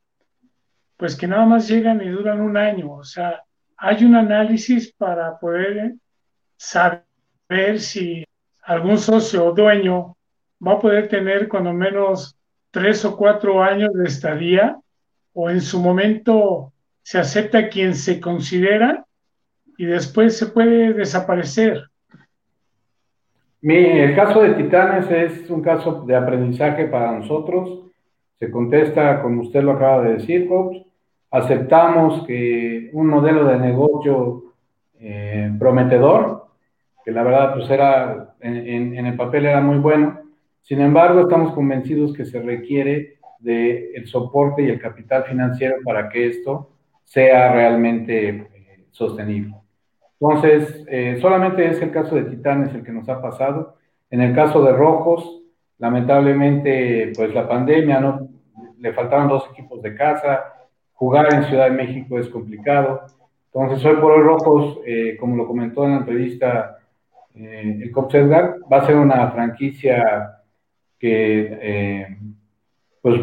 [0.96, 2.92] Pues que nada más llegan y duran un año.
[2.92, 3.44] O sea,
[3.78, 5.96] hay un análisis para poder
[6.58, 8.26] saber si
[8.64, 10.18] algún socio o dueño
[10.66, 12.39] va a poder tener cuando menos
[12.72, 14.78] tres o cuatro años de estadía
[15.34, 19.06] o en su momento se acepta quien se considera
[19.78, 21.84] y después se puede desaparecer.
[23.62, 27.86] el caso de Titanes es un caso de aprendizaje para nosotros.
[28.38, 30.78] Se contesta, como usted lo acaba de decir, coach.
[31.32, 34.44] Aceptamos que un modelo de negocio
[35.00, 36.48] eh, prometedor,
[37.06, 40.29] que la verdad pues era, en el papel era muy bueno,
[40.62, 46.10] sin embargo, estamos convencidos que se requiere del el soporte y el capital financiero para
[46.10, 46.72] que esto
[47.04, 49.56] sea realmente eh, sostenible.
[50.20, 53.78] Entonces, eh, solamente es el caso de Titanes el que nos ha pasado.
[54.12, 55.42] En el caso de Rojos,
[55.78, 58.28] lamentablemente, pues la pandemia, ¿no?
[58.78, 60.54] Le faltaron dos equipos de casa,
[60.94, 63.02] jugar en Ciudad de México es complicado.
[63.54, 66.76] Entonces, hoy por hoy Rojos, eh, como lo comentó en la entrevista
[67.34, 70.39] el Coach Edgar, va a ser una franquicia
[71.00, 72.18] que eh,
[73.02, 73.22] pues,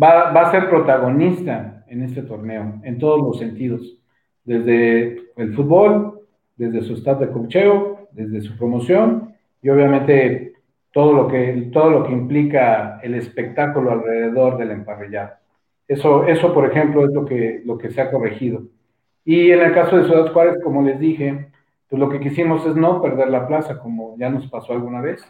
[0.00, 3.98] va, va, a ser protagonista en este torneo, en todos los sentidos,
[4.44, 6.20] desde el fútbol,
[6.56, 10.54] desde su estado de cocheo, desde su promoción y obviamente
[10.92, 15.32] todo lo que, todo lo que implica el espectáculo alrededor del emparrillado.
[15.88, 18.62] Eso, eso, por ejemplo, es lo que, lo que se ha corregido.
[19.24, 21.48] Y en el caso de Ciudad Juárez, como les dije,
[21.88, 25.24] pues lo que quisimos es no perder la plaza, como ya nos pasó alguna vez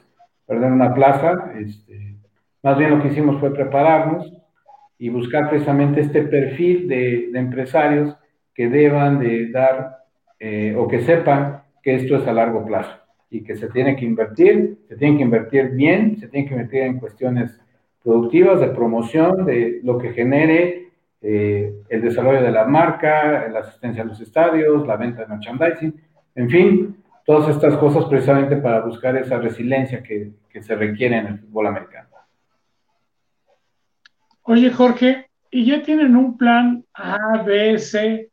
[0.46, 1.52] perder una plaza.
[1.58, 2.16] Este,
[2.62, 4.32] más bien lo que hicimos fue prepararnos
[4.98, 8.16] y buscar precisamente este perfil de, empresarios
[8.54, 9.98] que deban de dar
[10.38, 12.96] eh, o que sepan que esto es a largo plazo
[13.30, 16.82] y que se tiene que invertir, se tiene que invertir bien, se tiene que invertir
[16.82, 17.60] en cuestiones
[18.02, 20.88] productivas, de promoción, de lo que genere
[21.20, 25.94] eh, el desarrollo de la marca, la asistencia a los estadios, la venta de merchandising,
[26.34, 31.38] en fin, todas estas cosas precisamente para buscar esa resiliencia que, se requiere en el
[31.40, 32.08] fútbol americano.
[34.42, 38.30] Oye, Jorge, ¿y ya tienen un plan A, B, C,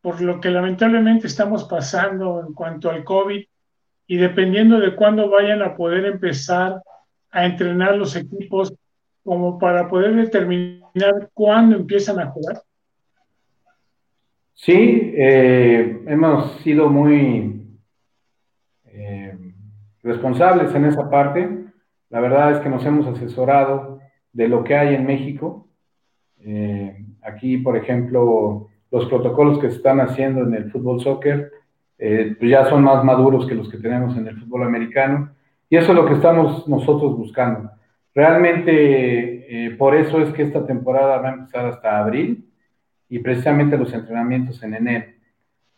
[0.00, 3.44] por lo que lamentablemente estamos pasando en cuanto al COVID?
[4.06, 6.80] y dependiendo de cuándo vayan a poder empezar
[7.30, 8.72] a entrenar los equipos
[9.24, 12.62] como para poder determinar cuándo empiezan a jugar?
[14.54, 17.65] Sí, eh, hemos sido muy
[20.06, 21.64] responsables en esa parte.
[22.10, 23.98] La verdad es que nos hemos asesorado
[24.32, 25.68] de lo que hay en México.
[26.40, 31.52] Eh, aquí, por ejemplo, los protocolos que se están haciendo en el fútbol soccer
[31.98, 35.30] pues ya son más maduros que los que tenemos en el fútbol americano.
[35.70, 37.70] Y eso es lo que estamos nosotros buscando.
[38.14, 42.46] Realmente, por eso es que esta temporada va a empezar hasta abril
[43.08, 45.15] y precisamente los entrenamientos en enero.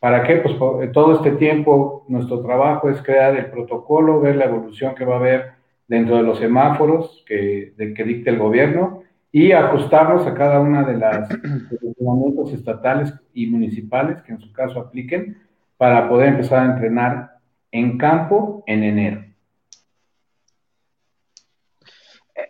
[0.00, 0.36] ¿Para qué?
[0.36, 0.56] Pues
[0.92, 5.18] todo este tiempo nuestro trabajo es crear el protocolo, ver la evolución que va a
[5.18, 5.52] haber
[5.88, 10.96] dentro de los semáforos que, que dicte el gobierno y ajustarnos a cada una de
[10.96, 11.28] las
[11.82, 15.38] entrenamientos estatales y municipales que en su caso apliquen
[15.76, 17.38] para poder empezar a entrenar
[17.72, 19.24] en campo en enero.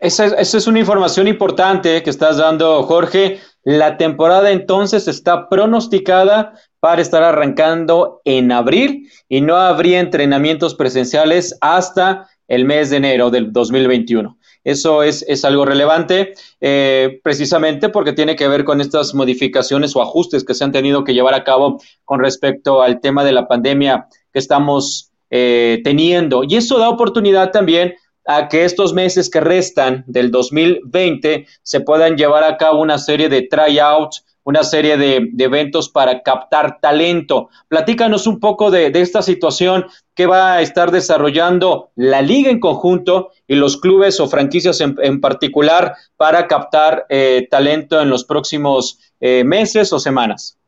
[0.01, 3.41] Esa, esa es una información importante que estás dando, Jorge.
[3.71, 11.55] La temporada entonces está pronosticada para estar arrancando en abril y no habría entrenamientos presenciales
[11.61, 14.39] hasta el mes de enero del 2021.
[14.65, 20.01] Eso es, es algo relevante, eh, precisamente porque tiene que ver con estas modificaciones o
[20.01, 23.49] ajustes que se han tenido que llevar a cabo con respecto al tema de la
[23.49, 26.43] pandemia que estamos eh, teniendo.
[26.43, 27.97] Y eso da oportunidad también
[28.29, 33.31] a que estos meses que restan del 2020 se puedan llevar a cabo una serie
[33.31, 37.49] de tryouts, una serie de, eventos para captar talento.
[37.69, 43.31] Platícanos un poco de, esta situación que va a estar desarrollando la liga en conjunto
[43.47, 49.43] y los clubes o franquicias en, particular para captar eh, talento en los próximos eh,
[49.43, 50.59] meses o semanas.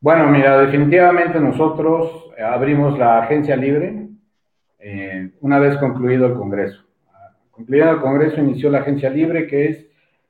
[0.00, 4.07] Bueno, mira, definitivamente nosotros abrimos la agencia libre
[4.90, 6.82] eh, una vez concluido el Congreso.
[7.50, 9.86] Concluido el Congreso, inició la agencia libre, que es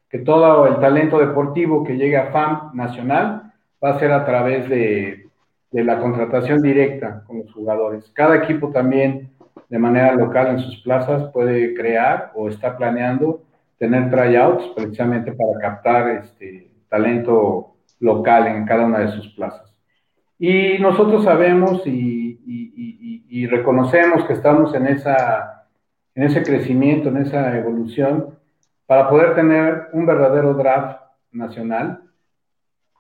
[0.09, 4.68] que todo el talento deportivo que llegue a FAM nacional va a ser a través
[4.68, 5.29] de,
[5.71, 8.11] la contratación directa con los jugadores.
[8.14, 9.31] Cada equipo también,
[9.68, 13.42] de manera local en sus plazas, puede crear o está planeando
[13.79, 19.73] tener tryouts precisamente para captar este talento local en cada una de sus plazas.
[20.37, 22.78] Y nosotros sabemos y y,
[23.47, 25.67] reconocemos que estamos en, esa,
[26.14, 28.38] en ese crecimiento, en esa evolución,
[28.87, 32.01] para poder tener un verdadero draft nacional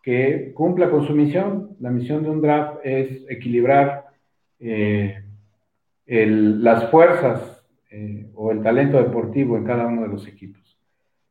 [0.02, 1.76] que cumpla con su misión.
[1.80, 4.06] La misión de un draft es equilibrar
[4.60, 5.22] eh,
[6.06, 10.78] las fuerzas eh, o el talento deportivo en cada uno de los equipos.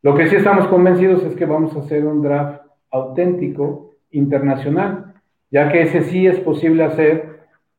[0.01, 5.13] Lo que sí estamos convencidos es que vamos a hacer un draft auténtico internacional,
[5.51, 7.36] ya que ese sí es posible hacer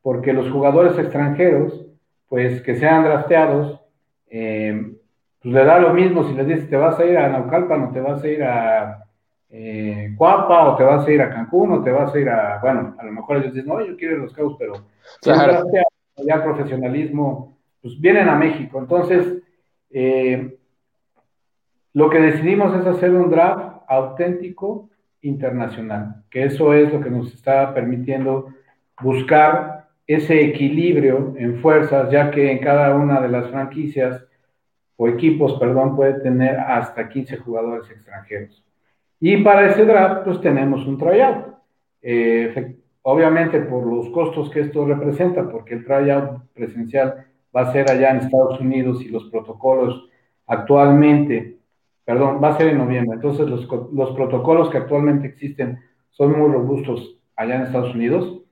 [0.08, 1.84] porque los jugadores extranjeros,
[2.30, 3.78] pues que sean drafteados,
[4.30, 4.94] eh,
[5.42, 7.92] pues le da lo mismo si les dices te vas a ir a Naucalpan o
[7.92, 9.04] te vas a ir a
[9.50, 12.58] eh, Cuapa o te vas a ir a Cancún o te vas a ir a,
[12.58, 14.72] bueno, a lo mejor ellos dicen, no, yo quiero ir a los Cabos, pero
[15.20, 15.66] claro.
[16.16, 18.78] ya el profesionalismo, pues vienen a México.
[18.78, 19.42] Entonces,
[19.90, 20.56] eh,
[21.92, 24.88] lo que decidimos es hacer un draft auténtico
[25.20, 28.54] internacional, que eso es lo que nos está permitiendo
[29.02, 29.77] buscar
[30.08, 34.24] ese equilibrio en fuerzas, ya que en cada una de las franquicias
[34.96, 38.64] o equipos, perdón, puede tener hasta 15 jugadores extranjeros.
[39.20, 41.54] Y para ese draft, pues tenemos un tryout.
[42.00, 47.90] Eh, obviamente por los costos que esto representa, porque el tryout presencial va a ser
[47.90, 50.08] allá en Estados Unidos y los protocolos
[50.46, 51.58] actualmente,
[52.06, 53.16] perdón, va a ser en noviembre.
[53.16, 58.42] Entonces los, los protocolos que actualmente existen son muy robustos allá en Estados Unidos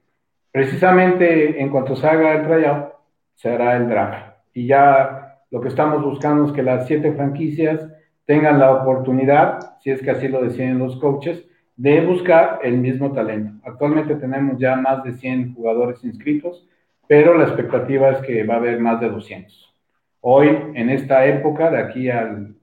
[0.56, 2.94] Precisamente en cuanto se haga el tryout,
[3.34, 4.38] se hará el draft.
[4.54, 7.86] Y ya lo que estamos buscando es que las siete franquicias
[8.24, 11.44] tengan la oportunidad, si es que así lo deciden los coaches,
[11.76, 13.52] de buscar el mismo talento.
[13.66, 16.66] Actualmente tenemos ya más de 100 jugadores inscritos,
[17.06, 19.74] pero la expectativa es que va a haber más de 200.
[20.22, 22.54] Hoy, en esta época, de aquí al,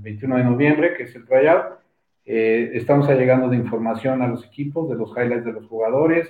[0.00, 1.78] 21 de noviembre, que es el tryout,
[2.26, 6.28] eh, estamos llegando de información a los equipos, de los highlights de los jugadores,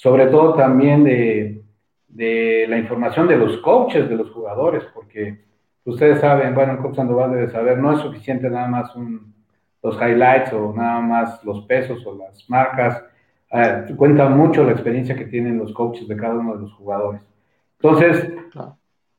[0.00, 1.62] sobre todo también de,
[2.66, 5.44] la información de los coaches, de los jugadores, porque
[5.84, 8.94] ustedes saben, bueno, el coach Sandoval debe saber, no es suficiente nada más
[9.82, 13.04] los highlights o nada más los pesos o las marcas,
[13.52, 17.20] eh, cuenta mucho la experiencia que tienen los coaches de cada uno de los jugadores.
[17.82, 18.32] Entonces,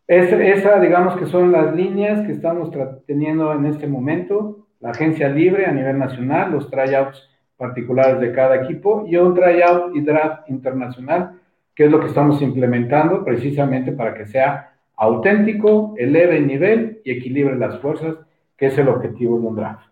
[0.08, 2.72] esa, digamos que son las líneas que estamos
[3.06, 7.31] teniendo en este momento, la agencia libre a nivel nacional, los tryouts
[7.62, 11.38] particulares de cada equipo y un tryout y draft internacional
[11.76, 17.12] que es lo que estamos implementando precisamente para que sea auténtico, eleve el nivel y
[17.12, 18.16] equilibre las fuerzas,
[18.58, 19.88] que es el objetivo de un draft.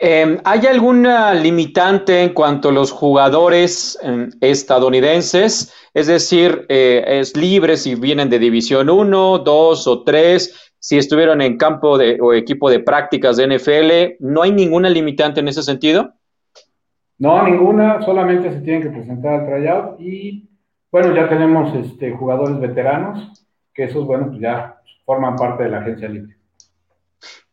[0.00, 5.74] Em, ¿Hay alguna limitante en cuanto a los jugadores em, estadounidenses?
[5.92, 10.67] Es decir, eh, ¿es libre si vienen de División 1, 2 o 3?
[10.80, 15.40] Si estuvieron en campo de, o equipo de prácticas de NFL, ¿no hay ninguna limitante
[15.40, 16.14] en ese sentido?
[17.18, 20.48] No, ninguna, solamente se tienen que presentar al tryout y
[20.90, 25.78] bueno, ya tenemos este, jugadores veteranos, que esos, bueno, pues ya forman parte de la
[25.78, 26.36] agencia libre.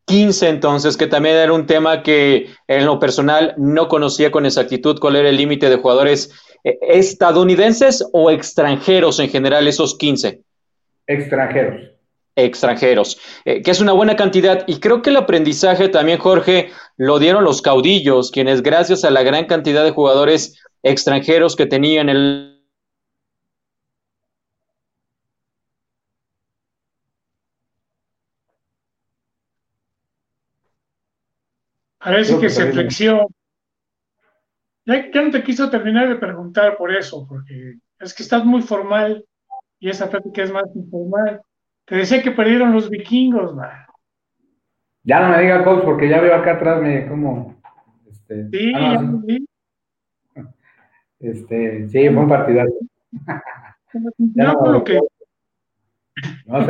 [0.06, 5.00] 15 entonces, que también era un tema que en lo personal no conocía con exactitud
[5.00, 6.32] cuál era el límite de jugadores
[6.64, 10.42] eh, estadounidenses o extranjeros en general, esos 15.
[11.08, 11.95] Extranjeros.
[12.36, 14.64] Extranjeros, eh, que es una buena cantidad.
[14.68, 19.24] Y creo que el aprendizaje también, Jorge, lo dieron los caudillos, quienes gracias a la
[19.24, 22.56] gran cantidad de jugadores extranjeros que tenían el
[32.06, 33.28] Parece que, se flexió.
[34.86, 39.26] Ya, no te quiso terminar de preguntar por eso, porque es que estás muy formal
[39.80, 41.42] y esa práctica es más informal.
[41.86, 43.56] Te decía que perdieron los vikingos,
[45.04, 47.62] Ya no me diga coach, porque ya veo acá atrás me como.
[48.08, 49.46] Este, sí, ah, sí.
[51.20, 52.74] Este, sí, fue un partidazo.
[54.18, 55.00] no, no, lo que.
[56.46, 56.66] No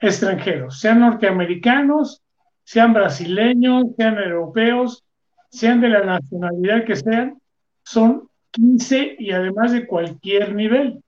[0.00, 2.22] extranjeros, sean norteamericanos,
[2.64, 5.04] sean brasileños, sean europeos,
[5.50, 7.38] sean de la nacionalidad que sean,
[7.82, 11.02] son 15 y además de cualquier nivel,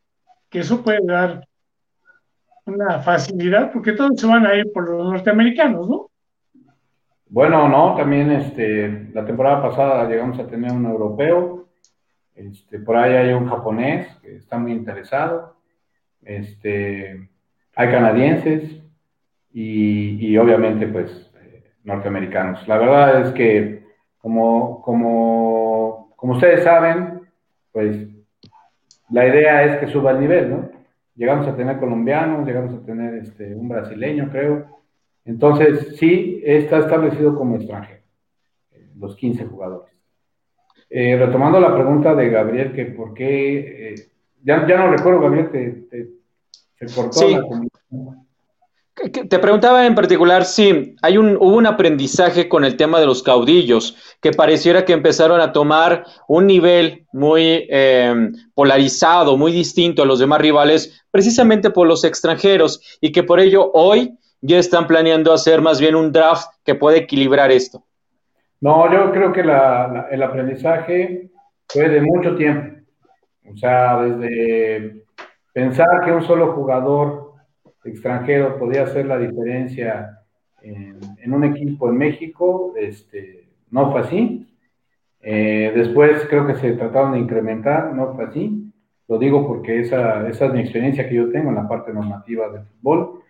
[0.50, 1.46] que eso puede dar
[2.74, 6.10] una facilidad, porque todos se van a ir por los norteamericanos, ¿no?
[7.28, 11.68] Bueno, no, también este, la temporada pasada llegamos a tener un europeo,
[12.34, 15.56] este, por ahí hay un japonés que está muy interesado,
[16.22, 17.28] este,
[17.74, 18.82] hay canadienses
[19.52, 21.32] y, y obviamente pues
[21.84, 22.66] norteamericanos.
[22.68, 23.86] La verdad es que,
[24.18, 27.22] como, como, como ustedes saben,
[27.72, 28.08] pues
[29.10, 30.81] la idea es que suba el nivel, ¿no?
[31.14, 34.66] Llegamos a tener colombianos, llegamos a tener este, un brasileño, creo.
[35.24, 38.02] Entonces, sí, está establecido como extranjero,
[38.72, 39.92] eh, los 15 jugadores.
[40.88, 43.94] Eh, retomando la pregunta de Gabriel, que por qué, eh,
[44.42, 46.08] ya, ya, no recuerdo, Gabriel, te,
[46.74, 48.21] se cortó la comunicación.
[48.94, 53.22] Te preguntaba en particular si hay un, hubo un aprendizaje con el tema de los
[53.22, 60.06] caudillos, que pareciera que empezaron a tomar un nivel muy em, polarizado, muy distinto a
[60.06, 65.32] los demás rivales, precisamente por los extranjeros, y que por ello hoy ya están planeando
[65.32, 67.82] hacer más bien un draft que puede equilibrar esto.
[68.60, 71.30] No, yo creo que el aprendizaje
[71.66, 72.76] fue de mucho tiempo.
[73.50, 75.02] O sea, desde
[75.52, 77.21] pensar que un solo jugador
[77.84, 80.20] extranjero podía hacer la diferencia
[80.62, 84.48] en, un equipo en México, este, no fue así.
[85.20, 88.72] Eh, después creo que se trataron de incrementar, no fue así.
[89.08, 92.48] Lo digo porque esa, esa es mi experiencia que yo tengo en la parte normativa
[92.48, 93.20] del fútbol.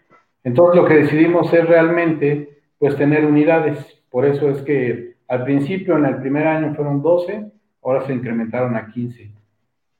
[0.44, 3.78] Entonces lo que decidimos es realmente pues tener unidades.
[4.10, 7.50] Por eso es que al principio, en el primer año fueron 12,
[7.82, 9.30] ahora se incrementaron a 15.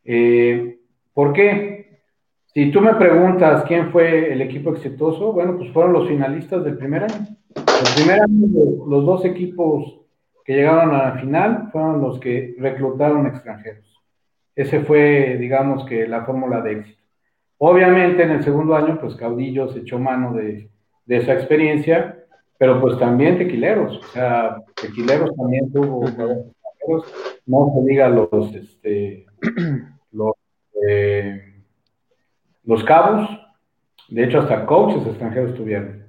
[0.05, 0.79] Eh,
[1.15, 1.72] ¿Por qué?
[2.55, 6.77] Si tú me preguntas quién fue el equipo exitoso, bueno, pues fueron los finalistas del
[6.77, 7.27] primer año.
[7.55, 10.01] El primer año, los dos equipos
[10.45, 13.87] que llegaron a la final fueron los que reclutaron extranjeros.
[14.55, 17.03] Ese fue, digamos que, la fórmula de éxito.
[17.57, 20.69] Obviamente, en el segundo año, pues Caudillo se echó mano de,
[21.09, 22.19] esa experiencia,
[22.59, 23.99] pero pues también Tequileros.
[23.99, 27.41] O sea, Tequileros también tuvo extranjeros.
[27.47, 29.25] No se diga los, este,
[30.13, 30.35] los,
[30.87, 31.52] eh,
[32.65, 33.29] los cabos,
[34.09, 36.03] de hecho hasta coaches extranjeros tuvieron.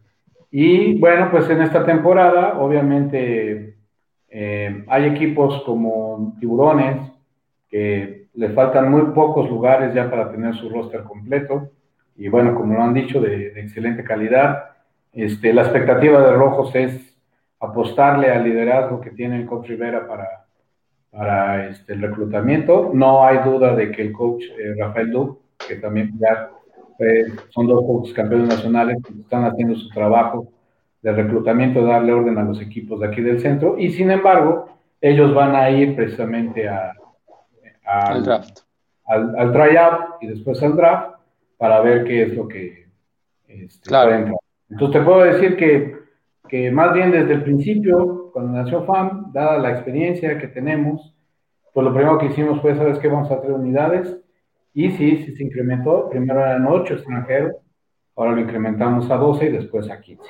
[0.52, 3.76] Y bueno, pues en esta temporada, obviamente,
[4.30, 7.12] eh, hay equipos como Tiburones,
[7.70, 11.72] que le faltan muy pocos lugares ya para tener su roster completo.
[12.16, 14.66] Y bueno, como lo han dicho, de, excelente calidad.
[15.12, 17.18] Este, la expectativa de Rojos es
[17.60, 20.46] apostarle al liderazgo que tiene el coach Rivera para,
[21.10, 22.92] para este, el reclutamiento.
[22.94, 26.50] No hay duda de que el coach eh, Rafael Duque que también ya
[27.00, 30.48] eh, son dos campeones nacionales que están haciendo su trabajo
[31.02, 34.70] de reclutamiento, de darle orden a los equipos de aquí del centro, y sin embargo,
[35.02, 36.94] ellos van a ir precisamente a,
[37.86, 38.60] al draft.
[39.06, 41.18] Al, al tryout y después al draft
[41.58, 42.84] para ver qué es lo que
[43.48, 44.40] este, claro.
[44.70, 45.98] Entonces te puedo decir que,
[46.48, 51.14] que más bien desde el principio, cuando nació FAM, dada la experiencia que tenemos,
[51.74, 53.08] pues lo primero que hicimos fue, ¿sabes qué?
[53.08, 54.18] Vamos a tres unidades.
[54.74, 56.10] Y sí, sí se incrementó.
[56.10, 57.54] Primero eran ocho extranjeros,
[58.16, 60.24] ahora lo incrementamos a 12 y después a 15.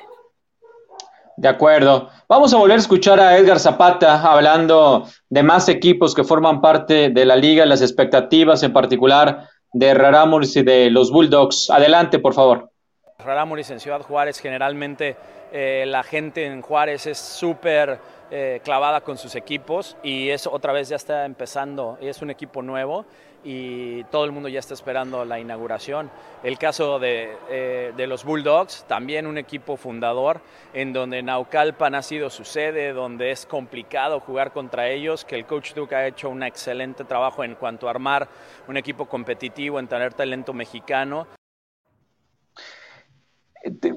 [1.36, 2.10] De acuerdo.
[2.28, 7.10] Vamos a volver a escuchar a Edgar Zapata hablando de más equipos que forman parte
[7.10, 11.70] de la liga, las expectativas en particular de Rarámuris y de los Bulldogs.
[11.70, 12.70] Adelante, por favor.
[13.18, 15.16] Rarámuris en Ciudad Juárez, generalmente
[15.52, 17.98] eh, la gente en Juárez es súper
[18.30, 22.62] eh, clavada con sus equipos y eso otra vez ya está empezando, es un equipo
[22.62, 23.06] nuevo
[23.44, 26.10] y todo el mundo ya está esperando la inauguración.
[26.42, 30.40] El caso de, eh, de, los Bulldogs, también un equipo fundador
[30.72, 35.44] en donde Naucalpan ha sido su sede, donde es complicado jugar contra ellos, que el
[35.44, 38.28] coach Duke ha hecho un excelente trabajo en cuanto a armar
[38.66, 41.26] un equipo competitivo, en tener talento mexicano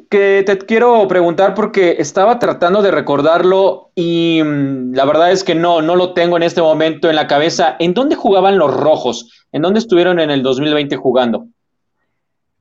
[0.10, 5.56] que te quiero preguntar porque estaba tratando de recordarlo y mm, la verdad es que
[5.56, 7.76] no, no lo tengo en este momento en la cabeza.
[7.80, 9.46] ¿En dónde jugaban los rojos?
[9.52, 11.48] ¿En dónde estuvieron en el 2020 jugando?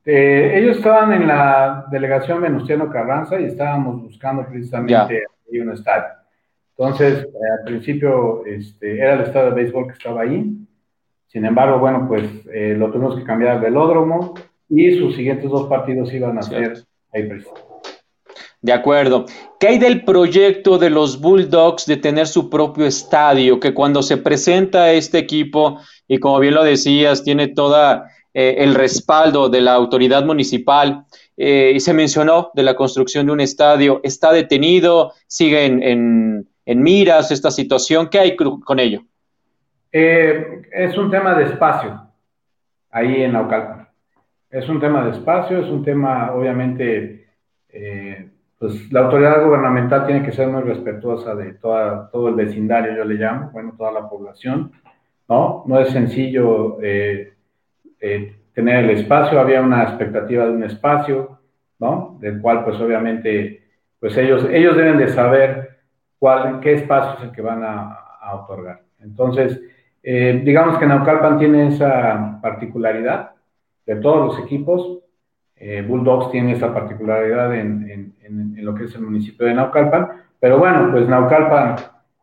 [0.05, 6.15] Eh, ellos estaban en la delegación Venustiano Carranza y estábamos buscando precisamente un estadio.
[6.77, 7.29] Entonces, eh,
[7.59, 10.45] al principio este, era el estadio de béisbol que estaba ahí.
[11.27, 14.35] Sin embargo, bueno, pues eh, lo tuvimos que cambiar al velódromo
[14.69, 16.86] y sus siguientes dos partidos iban a ser
[18.61, 19.27] de acuerdo.
[19.61, 23.61] ¿Qué hay del proyecto de los Bulldogs de tener su propio estadio?
[23.61, 28.75] Que cuando se presenta este equipo, y como bien lo decías, tiene toda eh, el
[28.75, 31.05] respaldo de la autoridad municipal,
[31.37, 35.13] eh, y se mencionó de la construcción de un estadio, ¿está detenido?
[35.27, 38.09] ¿Sigue en, miras esta situación?
[38.09, 39.03] ¿Qué hay con ello?
[39.93, 42.03] Eh, es un tema de espacio
[42.91, 43.86] ahí en Naucalpan.
[44.57, 47.27] Es un tema de espacio, es un tema, obviamente,
[47.69, 48.27] eh,
[48.59, 53.05] pues la autoridad gubernamental tiene que ser muy respetuosa de toda, todo el vecindario, yo
[53.05, 54.73] le llamo, bueno, toda la población,
[55.29, 55.63] ¿no?
[55.67, 57.35] No es sencillo eh,
[58.01, 61.39] eh, tener el espacio, había una expectativa de un espacio,
[61.79, 62.17] ¿no?
[62.19, 63.63] Del cual, pues obviamente,
[64.01, 65.81] pues ellos, ellos deben de saber
[66.19, 67.93] cuál, qué espacio es el que van a,
[68.23, 68.81] a otorgar.
[69.01, 69.61] Entonces,
[70.03, 73.36] digamos que Naucalpan tiene esa particularidad,
[73.87, 74.99] de todos los equipos.
[75.57, 78.15] Eh, Bulldogs tiene esta particularidad en,
[78.57, 81.77] lo que es el municipio de Naucalpan, pero bueno, pues Naucalpan,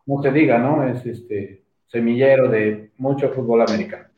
[0.05, 0.83] no se diga, ¿no?
[0.83, 4.09] Es este semillero de mucho fútbol americano.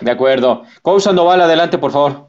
[0.00, 0.64] De acuerdo.
[0.82, 2.28] Coach Sandoval, adelante, por favor.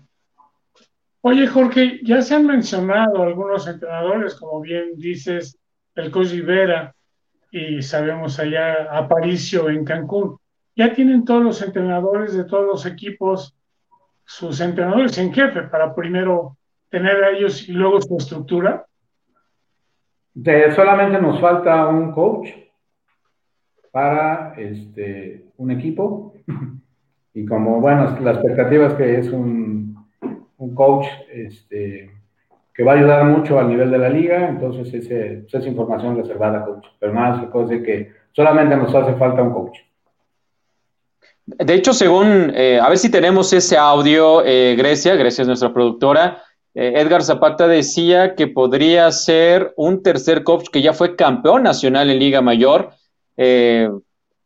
[1.21, 5.57] Oye, Jorge, ya se han mencionado algunos entrenadores, como bien dices,
[5.95, 6.95] el coach Rivera
[7.51, 10.37] y sabemos allá Aparicio en Cancún.
[10.75, 13.55] Ya tienen todos los entrenadores de todos los equipos
[14.31, 16.57] sus entrenadores en jefe para primero
[16.89, 18.85] tener a ellos y luego su estructura?
[20.73, 22.47] solamente nos falta un coach
[23.91, 26.33] para este, un equipo.
[27.33, 29.95] Y como, bueno, la expectativa es que es un,
[30.57, 32.11] un coach este,
[32.73, 36.17] que va a ayudar mucho al nivel de la liga, entonces ese, esa es información
[36.17, 36.87] reservada, coach.
[36.99, 39.79] Pero más, cosa que solamente nos hace falta un coach.
[41.57, 45.73] De hecho, según, eh, a ver si tenemos ese audio, eh, Grecia, Grecia es nuestra
[45.73, 46.43] productora,
[46.73, 52.09] eh, Edgar Zapata decía que podría ser un tercer coach que ya fue campeón nacional
[52.09, 52.91] en Liga Mayor.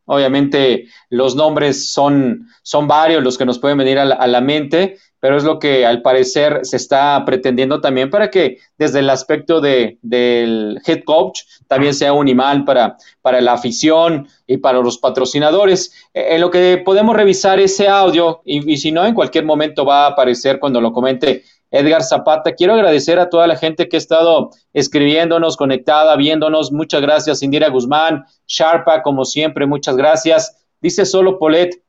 [0.08, 5.38] obviamente los nombres son, son varios los que nos pueden venir a la mente, pero
[5.38, 9.98] es lo que al parecer se está pretendiendo también para que desde el aspecto de,
[10.04, 15.92] del head coach también sea un imán para, para la afición y para los patrocinadores.
[16.14, 20.04] Eh, en lo que podemos revisar ese audio, y, si no, en cualquier momento va
[20.04, 22.54] a aparecer cuando lo comente Edgar Zapata.
[22.54, 26.72] Quiero agradecer a toda la gente que ha estado escribiéndonos, conectada, viéndonos.
[26.72, 30.68] Muchas gracias, Indira Guzmán, Sharpa, como siempre, muchas gracias.
[30.82, 31.82] Dice solo Polet,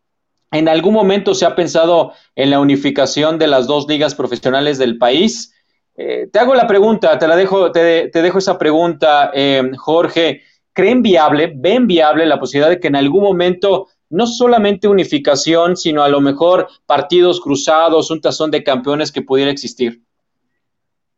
[0.52, 4.96] ¿En algún momento se ha pensado en la unificación de las dos ligas profesionales del
[4.96, 5.54] país?
[5.96, 10.42] Eh, te hago la pregunta, te la dejo, te, dejo esa pregunta, eh, Jorge.
[10.72, 16.02] ¿Creen viable, ven viable la posibilidad de que en algún momento no solamente unificación, sino
[16.02, 20.02] a lo mejor partidos cruzados, un tazón de campeones que pudiera existir?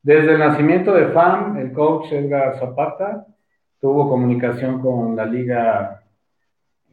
[0.00, 3.26] Desde el nacimiento de FAM, el coach Edgar Zapata
[3.80, 6.02] tuvo comunicación con la liga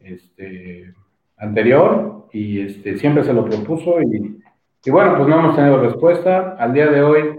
[0.02, 0.92] este,
[1.36, 4.40] anterior y este, siempre se lo propuso y,
[4.84, 6.56] y, bueno, pues no hemos tenido respuesta.
[6.58, 7.38] Al día de hoy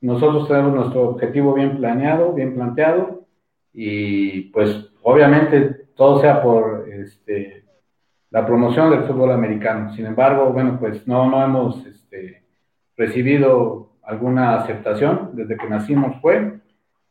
[0.00, 3.26] nosotros tenemos nuestro objetivo bien planeado, bien planteado
[3.72, 7.64] y pues obviamente todo sea por este,
[8.30, 9.92] la promoción del fútbol americano.
[9.94, 12.42] Sin embargo, bueno, pues no, no hemos este,
[12.96, 16.58] recibido alguna aceptación desde que nacimos fue,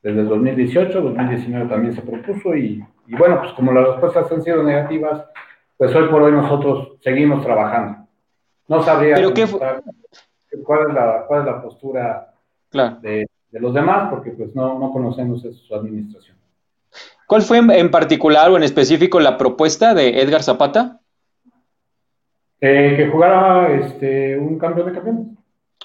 [0.01, 4.41] desde el 2018, 2019 también se propuso y, y bueno, pues como las respuestas han
[4.41, 5.25] sido negativas,
[5.80, 8.05] pues hoy por hoy nosotros seguimos trabajando.
[8.67, 9.47] No sabría ¿Pero qué
[10.61, 12.34] cuál, es la, cuál es la postura
[13.01, 16.36] de, los demás, porque pues no, no conocemos su administración.
[17.25, 20.99] ¿Cuál fue en, particular o en específico la propuesta de Edgar Zapata?
[22.59, 25.27] Eh, que jugara este, un campeón de campeones.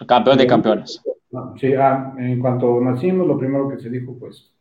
[0.09, 1.03] Campeón de campeones.
[1.61, 4.53] Sí, ah, en cuanto nacimos, lo primero que se dijo, pues.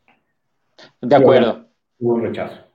[1.01, 1.65] De acuerdo.
[1.97, 2.72] Hubo un rechazo.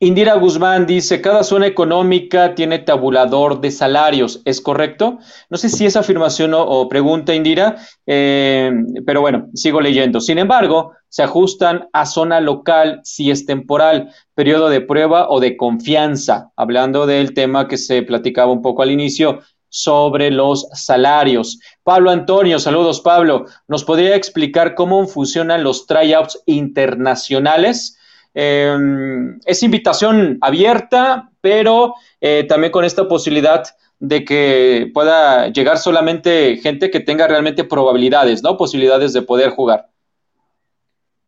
[0.00, 5.18] Indira Guzmán dice, cada zona económica tiene tabulador de salarios, ¿es correcto?
[5.50, 7.74] No sé si es afirmación o, pregunta, Indira,
[8.06, 8.70] eh,
[9.04, 10.20] pero bueno, sigo leyendo.
[10.20, 15.56] Sin embargo, se ajustan a zona local si es temporal, periodo de prueba o de
[15.56, 21.58] confianza, hablando del tema que se platicaba un poco al inicio sobre los salarios.
[21.82, 27.97] Pablo Antonio, saludos Pablo, ¿nos podría explicar cómo funcionan los tryouts internacionales?
[28.34, 33.64] Em, es invitación abierta, pero eh, también con esta posibilidad
[33.98, 38.56] de que pueda llegar solamente gente que tenga realmente probabilidades, ¿no?
[38.56, 39.88] Posibilidades de poder jugar.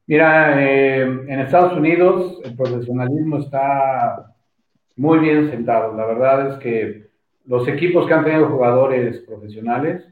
[0.07, 4.35] Mira, eh, en Estados Unidos el profesionalismo está
[4.97, 5.97] muy bien sentado.
[5.97, 7.11] La verdad es que
[7.47, 10.05] los equipos que han tenido jugadores profesionales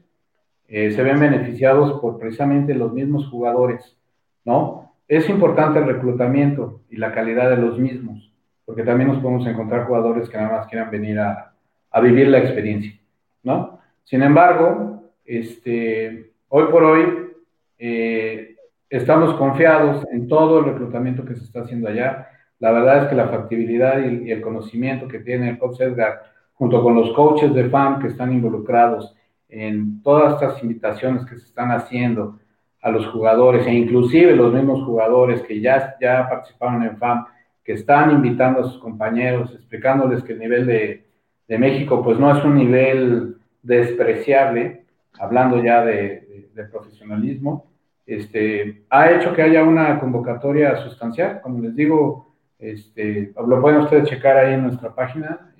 [0.67, 3.97] eh, se ven beneficiados por precisamente los mismos jugadores,
[4.45, 4.88] ¿no?
[5.09, 8.31] Es importante el reclutamiento y la calidad de los mismos,
[8.63, 11.51] porque también nos podemos encontrar jugadores que nada más quieran venir a,
[11.99, 12.93] vivir la experiencia,
[13.41, 13.79] ¿no?
[14.03, 17.31] Sin embargo, este, hoy por hoy
[17.79, 18.55] eh,
[18.87, 22.29] estamos confiados en todo el reclutamiento que se está haciendo allá.
[22.59, 26.21] La verdad es que la factibilidad y, el conocimiento que tiene el coach Edgar,
[26.53, 29.15] junto con los coaches de FAM que están involucrados
[29.47, 32.37] en todas estas invitaciones que se están haciendo,
[32.81, 37.25] a los jugadores e inclusive los mismos jugadores que ya, ya participaron en FAM,
[37.63, 41.05] que están invitando a sus compañeros, explicándoles que el nivel de,
[41.47, 44.85] de México pues no es un nivel despreciable,
[45.19, 47.67] hablando ya de, de, profesionalismo,
[48.05, 54.09] este, ha hecho que haya una convocatoria sustancial, como les digo, este, lo pueden ustedes
[54.09, 55.53] checar ahí en nuestra página,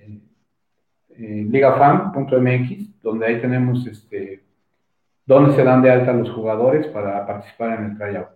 [1.18, 4.42] ligafam.mx, donde ahí tenemos este,
[5.30, 8.30] dónde se dan de alta los jugadores para participar en el tryout.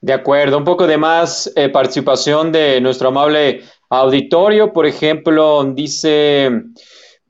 [0.00, 4.72] De acuerdo, un poco de más eh, participación de nuestro amable auditorio.
[4.72, 6.62] Por ejemplo, dice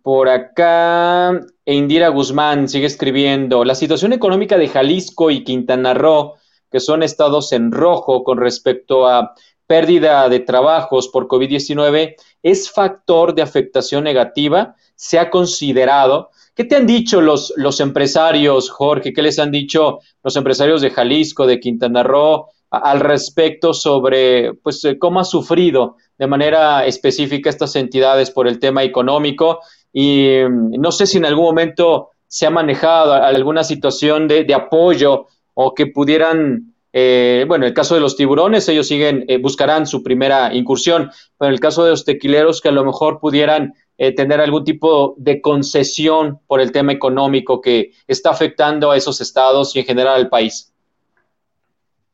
[0.03, 6.35] por acá Indira Guzmán, sigue escribiendo, la situación económica de Jalisco y Quintana Roo,
[6.71, 9.35] que son estados en rojo con respecto a
[9.67, 14.75] pérdida de trabajos por COVID-19, es factor de afectación negativa.
[14.97, 19.13] Se ha considerado ¿Qué te han dicho los, los empresarios, Jorge?
[19.13, 24.85] ¿Qué les han dicho los empresarios de Jalisco, de Quintana Roo, al respecto sobre pues,
[24.85, 29.61] eh, cómo ha sufrido de manera específica estas entidades por el tema económico?
[29.93, 35.27] Y mm, no sé si en algún momento se ha manejado alguna situación de, apoyo
[35.55, 39.87] o que pudieran eh, bueno, en el caso de los tiburones, ellos siguen, eh, buscarán
[39.87, 43.75] su primera incursión, pero en el caso de los tequileros, que a lo mejor pudieran
[43.99, 49.21] eh, tener algún tipo de concesión por el tema económico que está afectando a esos
[49.21, 50.73] estados y en general al país?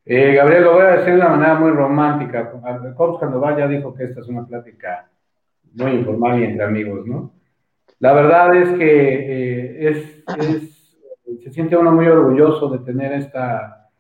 [0.07, 2.51] Eh, Gabriel, lo voy a decir de una manera muy romántica.
[2.51, 5.09] cuando vaya dijo que esta es una plática
[5.75, 7.33] muy informal y entre amigos, ¿no?
[7.99, 10.25] La verdad es que eh,
[11.43, 13.91] se siente uno muy orgulloso de tener esta,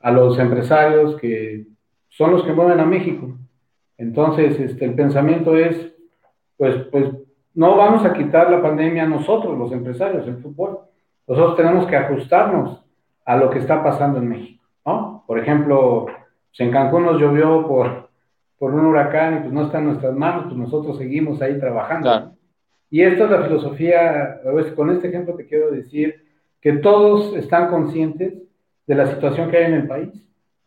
[0.00, 1.66] a los empresarios que
[2.08, 3.36] son los que mueven a México.
[3.98, 5.92] Entonces, este, el pensamiento es,
[6.56, 7.06] pues, pues
[7.54, 10.80] no vamos a quitar la pandemia a nosotros, los empresarios, el fútbol.
[11.26, 12.82] Nosotros tenemos que ajustarnos
[13.24, 15.24] a lo que está pasando en México, ¿no?
[15.26, 18.10] Por ejemplo, pues en Cancún nos llovió por,
[18.58, 22.32] por un huracán y pues no está en nuestras manos, pues nosotros seguimos ahí trabajando.
[22.90, 24.40] Y esta es la filosofía,
[24.76, 26.22] con este ejemplo te quiero decir
[26.60, 28.34] que todos están conscientes
[28.86, 30.10] de la situación que hay en el país,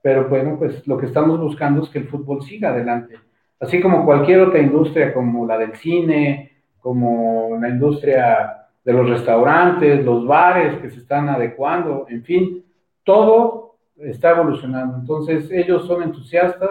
[0.01, 3.15] pero bueno, pues lo que estamos buscando es que el fútbol siga adelante.
[3.59, 6.56] Así como cualquier otra industria como la del cine,
[6.87, 12.63] como la industria de los restaurantes, los bares que se están adecuando, en fin,
[13.03, 14.95] todo está evolucionando.
[14.97, 16.69] Entonces, ellos son entusiastas.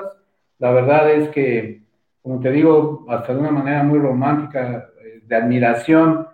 [0.59, 1.83] La verdad es que,
[2.23, 6.27] como te digo, hasta de una manera muy romántica, eh, de admiración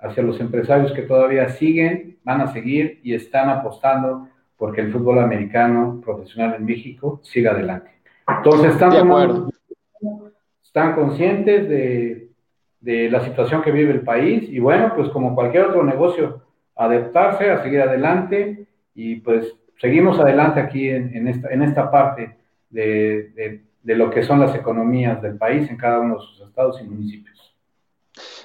[0.00, 4.26] hacia los empresarios que todavía siguen, van a seguir y están apostando
[4.56, 7.92] porque el fútbol americano profesional en México siga adelante.
[8.26, 8.94] Entonces, están,
[10.60, 12.27] están conscientes de
[12.80, 16.42] de la situación que vive el país y bueno, pues como cualquier otro negocio,
[16.76, 22.36] adaptarse, a seguir adelante y pues seguimos adelante aquí en, esta, en esta parte
[22.70, 26.80] de, de lo que son las economías del país en cada uno de sus estados
[26.80, 27.54] y municipios.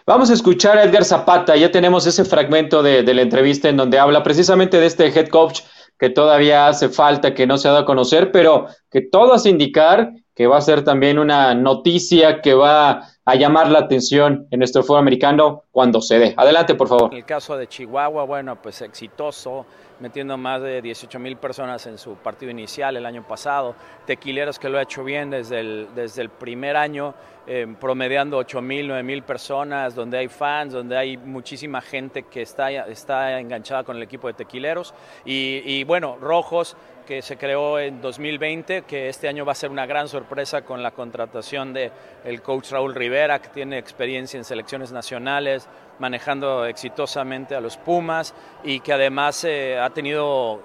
[0.05, 3.77] Vamos a escuchar a Edgar Zapata, ya tenemos ese fragmento de, de, la entrevista en
[3.77, 5.61] donde habla precisamente de este head coach
[5.97, 9.49] que todavía hace falta, que no se ha dado a conocer, pero que todo hace
[9.49, 14.59] indicar que va a ser también una noticia que va a llamar la atención en
[14.59, 16.33] nuestro fútbol americano cuando se dé.
[16.35, 17.13] Adelante, por favor.
[17.13, 19.65] El caso de Chihuahua, bueno, pues exitoso,
[20.01, 23.75] metiendo más de 18 mil personas en su partido inicial el año pasado.
[24.05, 27.13] Tequileros que lo ha hecho bien desde el, desde el primer año,
[27.47, 32.41] eh, promediando 8 mil, 9 mil personas, donde hay fans, donde hay muchísima gente que
[32.41, 34.93] está, está enganchada con el equipo de Tequileros.
[35.23, 39.69] Y, y bueno, Rojos que se creó en 2020, que este año va a ser
[39.69, 41.91] una gran sorpresa con la contratación de
[42.23, 45.67] el coach Raúl Rivera, que tiene experiencia en selecciones nacionales,
[45.99, 48.33] manejando exitosamente a los Pumas
[48.63, 50.61] y que además eh, ha tenido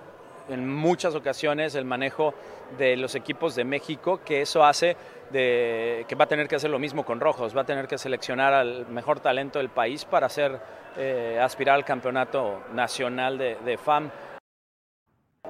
[0.48, 2.34] en muchas ocasiones el manejo
[2.76, 4.96] de los equipos de México, que eso hace
[5.30, 7.98] de, que va a tener que hacer lo mismo con Rojos, va a tener que
[7.98, 10.58] seleccionar al mejor talento del país para hacer,
[10.96, 14.10] eh, aspirar al campeonato nacional de, de FAM.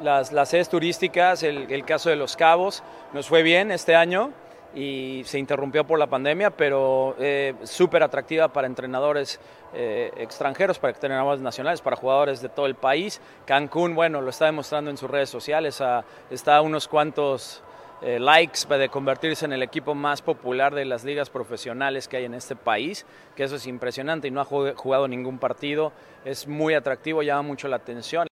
[0.02, 2.82] Las, las sedes turísticas, el, caso de Los Cabos,
[3.12, 4.30] nos fue bien este año
[4.74, 9.40] y se interrumpió por la pandemia, pero eh, súper atractiva para entrenadores
[9.74, 13.20] eh, extranjeros, para entrenadores nacionales, para jugadores de todo el país.
[13.44, 17.64] Cancún, bueno, lo está demostrando en sus redes sociales, a, está a unos cuantos
[18.00, 22.24] eh, likes de convertirse en el equipo más popular de las ligas profesionales que hay
[22.26, 25.92] en este país, que eso es impresionante y no ha jugado ningún partido,
[26.24, 28.27] es muy atractivo, llama mucho la atención.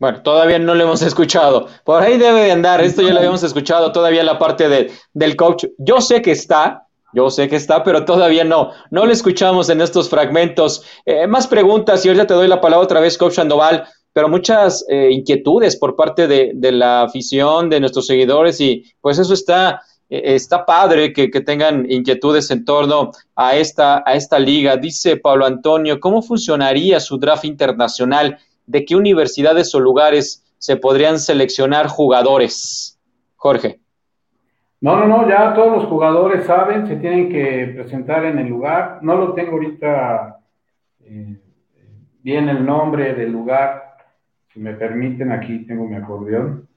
[0.00, 1.68] Bueno, todavía no lo hemos escuchado.
[1.84, 2.80] Por ahí debe de andar.
[2.80, 5.66] Esto ya lo habíamos escuchado todavía la parte de, del coach.
[5.76, 8.70] Yo sé que está, yo sé que está, pero todavía no.
[8.90, 10.82] No lo escuchamos en estos fragmentos.
[11.04, 14.86] Eh, más preguntas y ahorita te doy la palabra otra vez, coach Sandoval, pero muchas
[14.88, 19.82] eh, inquietudes por parte de, de, la afición, de nuestros seguidores y pues eso está,
[20.08, 24.78] eh, está padre que, que, tengan inquietudes en torno a esta, a esta liga.
[24.78, 28.38] Dice Pablo Antonio, ¿cómo funcionaría su draft internacional?
[28.70, 32.98] De qué universidades o lugares se podrían seleccionar jugadores.
[33.34, 33.80] Jorge.
[34.80, 39.00] No, no, no, ya todos los jugadores saben, se tienen que presentar en el lugar.
[39.02, 40.38] No lo tengo ahorita
[41.04, 41.36] eh,
[42.22, 43.96] bien el nombre del lugar.
[44.54, 46.68] Si me permiten, aquí tengo mi acordeón.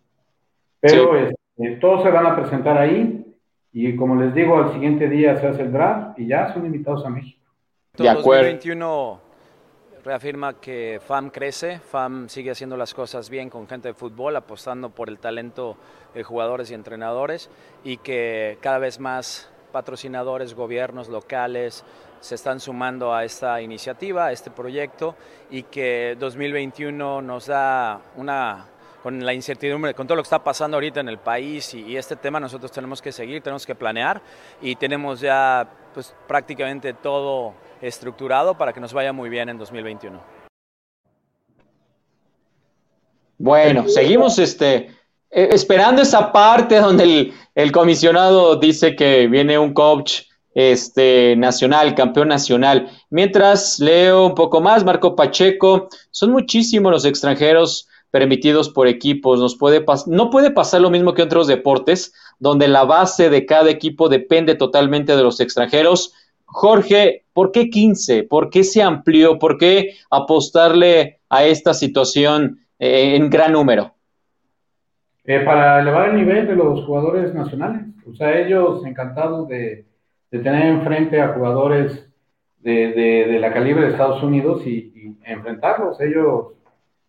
[0.79, 1.33] Pero sí.
[1.57, 3.23] este, todos se van a presentar ahí
[3.71, 7.05] y como les digo, al siguiente día se hace el draft y ya son invitados
[7.05, 7.39] a México.
[7.97, 8.49] De acuerdo.
[8.49, 9.32] 2021
[10.03, 14.89] reafirma que FAM crece, FAM sigue haciendo las cosas bien con gente de fútbol, apostando
[14.89, 15.77] por el talento
[16.13, 17.49] de jugadores y entrenadores
[17.83, 21.83] y que cada vez más patrocinadores, gobiernos locales
[22.19, 25.15] se están sumando a esta iniciativa, a este proyecto
[25.49, 28.67] y que 2021 nos da una
[29.01, 32.15] con la incertidumbre, con todo lo que está pasando ahorita en el país y, este
[32.15, 34.21] tema nosotros tenemos que seguir, tenemos que planear
[34.61, 40.21] y tenemos ya pues prácticamente todo estructurado para que nos vaya muy bien en 2021.
[43.37, 44.75] Bueno, seguimos este,
[45.29, 50.21] eh, esperando esa parte donde el, el, comisionado dice que viene un coach
[50.53, 52.89] este, nacional, campeón nacional.
[53.09, 59.39] Mientras leo un poco más, Marco Pacheco, son muchísimos los extranjeros permitidos por equipos.
[59.39, 63.71] Nos puede no puede pasar lo mismo que otros deportes, donde la base de cada
[63.71, 66.13] equipo depende totalmente de los extranjeros.
[66.53, 68.23] Jorge, ¿por qué 15?
[68.23, 69.39] ¿Por qué se amplió?
[69.39, 73.95] ¿Por qué apostarle a esta situación eh, en gran número?
[75.25, 77.87] Eh, para elevar el nivel de los jugadores nacionales.
[78.07, 79.85] O sea, ellos encantados de,
[80.29, 82.07] tener enfrente a jugadores
[82.59, 85.99] de, la calibre de Estados Unidos y, enfrentarlos.
[86.01, 86.49] Ellos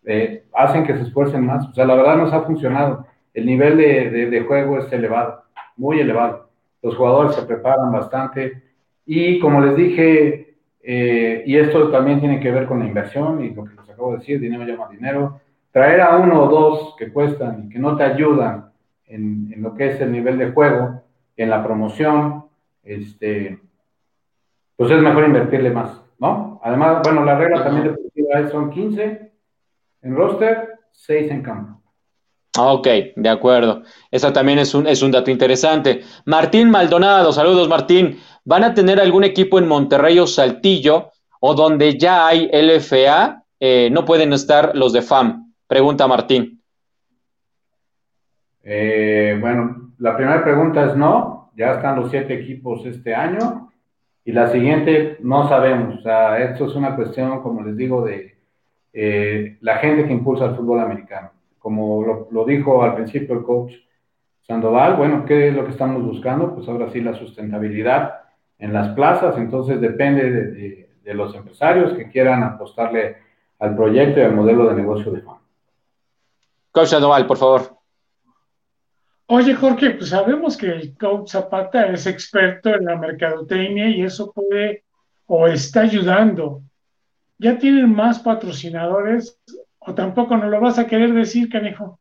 [0.07, 1.69] eh, hacen que se esfuercen más.
[1.69, 3.07] O sea, la verdad nos ha funcionado.
[3.35, 5.43] El nivel de, juego es elevado,
[5.77, 6.49] muy elevado.
[6.81, 8.64] Los jugadores se preparan bastante
[9.07, 13.51] y como les dije, eh, y esto también tiene que ver con la inversión y
[13.51, 15.41] lo que les acabo de decir, dinero llama dinero,
[15.73, 18.71] traer a uno o dos que cuestan y que no te ayudan
[19.07, 21.03] en, en lo que es el nivel de juego,
[21.37, 22.45] en la promoción,
[22.83, 23.59] este,
[24.77, 26.61] pues es mejor invertirle más, ¿no?
[26.63, 29.33] Además, bueno, la regla también deportiva son 15
[30.03, 31.81] en roster, 6 en campo.
[32.57, 32.87] Ok,
[33.17, 33.83] de acuerdo.
[34.13, 36.03] Eso también es un, es un dato interesante.
[36.25, 38.19] Martín Maldonado, saludos Martín.
[38.45, 43.43] ¿Van a tener algún equipo en Monterrey o Saltillo o donde ya hay LFA?
[43.59, 45.53] Eh, no pueden estar los de FAM.
[45.67, 46.61] Pregunta Martín.
[48.63, 51.51] Eh, bueno, la primera pregunta es no.
[51.57, 53.71] Ya están los siete equipos este año.
[54.25, 55.99] Y la siguiente, no sabemos.
[55.99, 58.37] O sea, esto es una cuestión, como les digo, de
[58.93, 61.31] eh, la gente que impulsa el fútbol americano
[61.65, 63.73] como lo, dijo al principio el coach
[64.43, 66.55] Sandoval, bueno, ¿qué es lo que estamos buscando?
[66.55, 68.24] Pues ahora sí la sustentabilidad
[68.65, 73.19] en las plazas, entonces depende de, de los empresarios que quieran apostarle
[73.59, 75.37] al proyecto y al modelo de negocio de FAM.
[76.73, 77.77] Coach Sandoval, por favor.
[79.27, 84.33] Oye, Jorge, pues sabemos que el coach Zapata es experto en la mercadotecnia y eso
[84.33, 84.85] puede
[85.27, 86.63] o está ayudando.
[87.37, 89.39] ¿Ya tienen más patrocinadores
[89.79, 92.01] o tampoco nos lo vas a querer decir, canejo?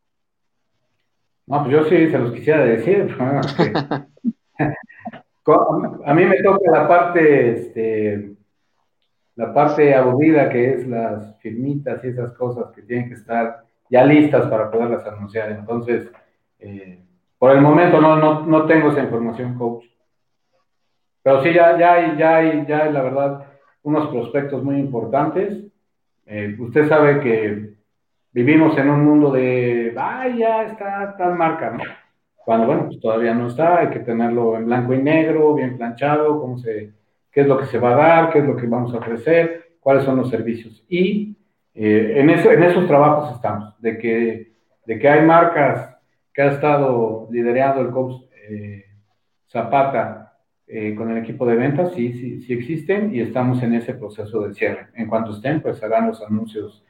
[1.46, 3.14] No, pues yo sí se los quisiera decir.
[5.46, 8.36] a mí me toca la parte, este,
[9.36, 14.06] la parte aburrida que es las firmitas y esas cosas que tienen que estar ya
[14.06, 15.52] listas para poderlas anunciar.
[15.52, 16.10] Entonces,
[16.60, 17.00] eh,
[17.38, 19.86] por el momento no, no, no tengo esa información, coach.
[21.22, 23.46] Pero sí, ya, ya hay, ya hay, ya la verdad,
[23.84, 25.64] unos prospectos muy importantes.
[26.26, 27.74] Eh, usted sabe que
[28.32, 31.84] vivimos en un mundo de, ay, ya está tal marca, ¿no?
[32.46, 36.40] Cuando, bueno, pues todavía no está, hay que tenerlo en blanco y negro, bien planchado,
[36.40, 36.92] cómo se,
[37.32, 39.76] qué es lo que se va a dar, qué es lo que vamos a ofrecer,
[39.80, 40.84] cuáles son los servicios.
[40.90, 41.38] Y
[41.74, 44.52] eh, en, eso, en esos trabajos estamos, de que,
[44.86, 45.96] de que hay marcas
[46.34, 48.86] que ha estado liderando el coach eh,
[49.48, 50.34] Zapata
[50.68, 54.42] eh, con el equipo de ventas, sí, sí, sí existen y estamos en ese proceso
[54.42, 54.88] de cierre.
[54.96, 56.84] En cuanto estén, pues harán los anuncios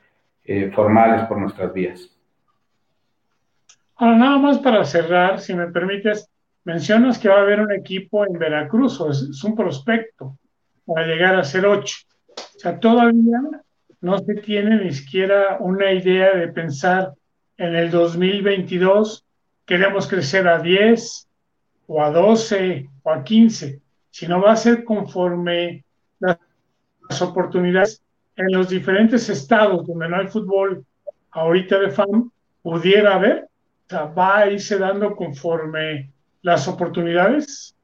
[0.46, 2.13] eh, formales por nuestras vías.
[3.96, 6.30] Ahora, nada más para cerrar, si me permites,
[6.64, 10.38] mencionas que va a haber un equipo en Veracruz, o es, un prospecto
[10.86, 11.98] para llegar a ser ocho.
[12.30, 13.40] O sea, todavía
[14.02, 17.14] no se tiene ni siquiera una idea de pensar
[17.58, 19.24] en el 2022
[19.66, 21.28] queremos crecer a 10
[21.88, 25.84] o a 12 o a 15, sino va a ser conforme
[26.20, 26.38] las,
[27.22, 28.02] oportunidades
[28.36, 30.84] en los diferentes estados donde no hay fútbol
[31.32, 32.32] ahorita de FAM
[32.62, 33.48] pudiera haber,
[33.92, 36.12] va a irse dando conforme
[36.42, 37.76] las oportunidades.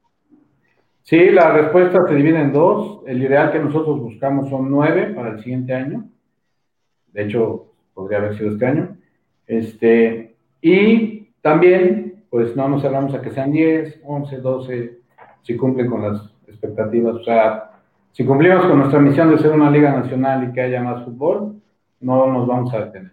[1.02, 3.00] Sí, la respuesta se divide en dos.
[3.06, 6.04] El ideal que nosotros buscamos son nueve para el siguiente año.
[7.12, 8.96] De hecho, podría haber sido este año.
[9.46, 14.98] Este, y también, pues no nos cerramos a que sean 10, 11, 12,
[15.42, 17.16] si cumplen con las expectativas.
[17.16, 17.70] O sea,
[18.12, 21.60] si cumplimos con nuestra misión de ser una liga nacional y que haya más fútbol,
[22.00, 23.12] no nos vamos a detener.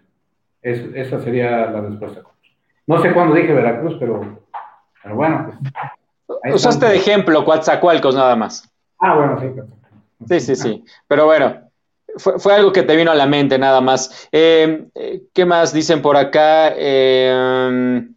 [0.62, 2.22] esa sería la respuesta.
[2.88, 4.20] No sé cuándo dije Veracruz, pero,
[5.02, 5.58] pero bueno.
[6.26, 8.68] Pues, Usaste de ejemplo Coatzacoalcos nada más.
[8.98, 9.46] Ah, bueno, sí.
[10.26, 10.84] Sí, sí, sí.
[11.06, 11.70] Pero bueno,
[12.16, 14.28] fue, algo que te vino a la mente nada más.
[14.32, 14.88] Eh,
[15.32, 16.72] ¿Qué más dicen por acá?
[16.76, 18.08] Eh,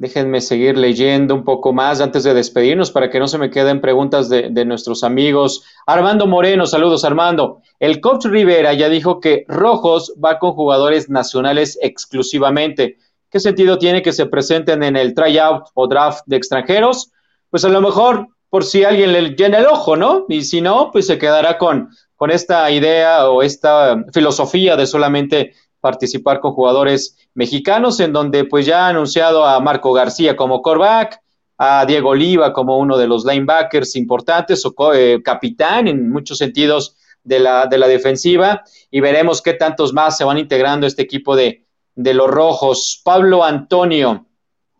[0.00, 3.82] déjenme seguir leyendo un poco más antes de despedirnos para que no se me queden
[3.82, 5.62] preguntas de, nuestros amigos.
[5.86, 7.60] Armando Moreno, saludos Armando.
[7.78, 12.96] El coach Rivera ya dijo que Rojos va con jugadores nacionales exclusivamente.
[13.30, 17.12] ¿Qué sentido tiene que se presenten en el tryout o draft de extranjeros?
[17.48, 20.26] Pues a lo mejor por si alguien le llena el ojo, ¿no?
[20.28, 25.54] Y si no, pues se quedará con con esta idea o esta filosofía de solamente
[25.80, 31.18] participar con jugadores mexicanos, en donde pues ya ha anunciado a Marco García como coreback,
[31.56, 36.94] a Diego Oliva como uno de los linebackers importantes o eh, capitán en muchos sentidos
[37.24, 41.34] de la, de la defensiva, y veremos qué tantos más se van integrando este equipo
[41.34, 41.64] de,
[41.94, 43.00] de los rojos.
[43.04, 44.26] Pablo Antonio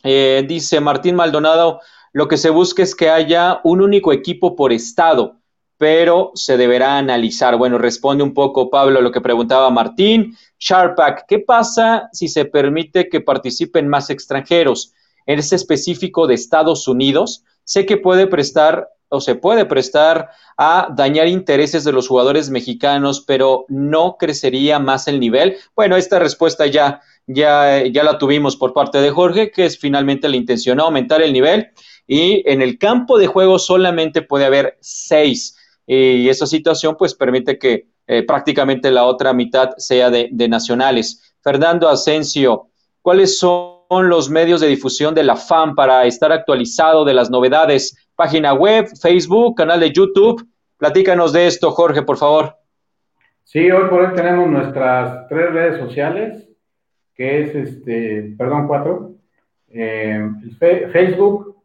[0.03, 1.81] eh, dice Martín Maldonado,
[2.13, 5.41] lo que se busca es que haya un único equipo por estado
[5.81, 7.57] pero se deberá analizar.
[7.57, 10.37] Bueno, responde un poco Pablo lo que preguntaba Martín.
[10.59, 14.93] Sharpak, ¿qué pasa si se permite que participen más extranjeros?
[15.25, 20.89] En ese específico de Estados Unidos, sé que puede prestar o se puede prestar a
[20.97, 25.57] dañar intereses de los jugadores mexicanos, pero no crecería más el nivel.
[25.77, 30.29] Bueno, esta respuesta ya, ya, ya la tuvimos por parte de Jorge, que es finalmente
[30.29, 31.69] la intención aumentar el nivel
[32.07, 35.57] y en el campo de juego solamente puede haber seis
[35.93, 41.35] y esa situación pues permite que eh, prácticamente la otra mitad sea de, nacionales.
[41.43, 42.69] Fernando Asensio,
[43.03, 47.97] ¿cuáles son los medios de difusión de la FAM para estar actualizado de las novedades?
[48.21, 50.47] Página web, Facebook, canal de YouTube.
[50.77, 52.55] Platícanos de esto, Jorge, por favor.
[53.45, 56.47] Sí, hoy por hoy tenemos nuestras tres redes sociales,
[57.15, 59.13] que es este, perdón, cuatro.
[59.71, 60.23] Eh,
[60.93, 61.63] Facebook,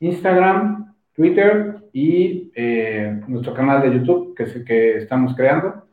[0.00, 5.84] Instagram, Twitter y eh, nuestro canal de YouTube que, es el que estamos creando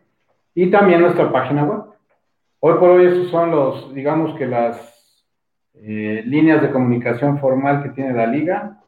[0.53, 1.83] y también nuestra página web.
[2.59, 5.25] Hoy por hoy esos son los, digamos que las
[5.75, 8.80] eh, líneas de comunicación formal que tiene la liga.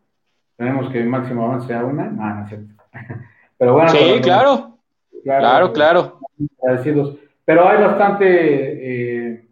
[0.64, 2.06] Tenemos que máximo avance sea una.
[2.06, 2.74] No, no es cierto.
[3.58, 3.90] Pero bueno.
[3.90, 4.78] Sí, claro.
[5.24, 6.20] Claro, claro.
[6.62, 7.18] Agradecidos.
[7.44, 9.46] Pero hay bastante, eh,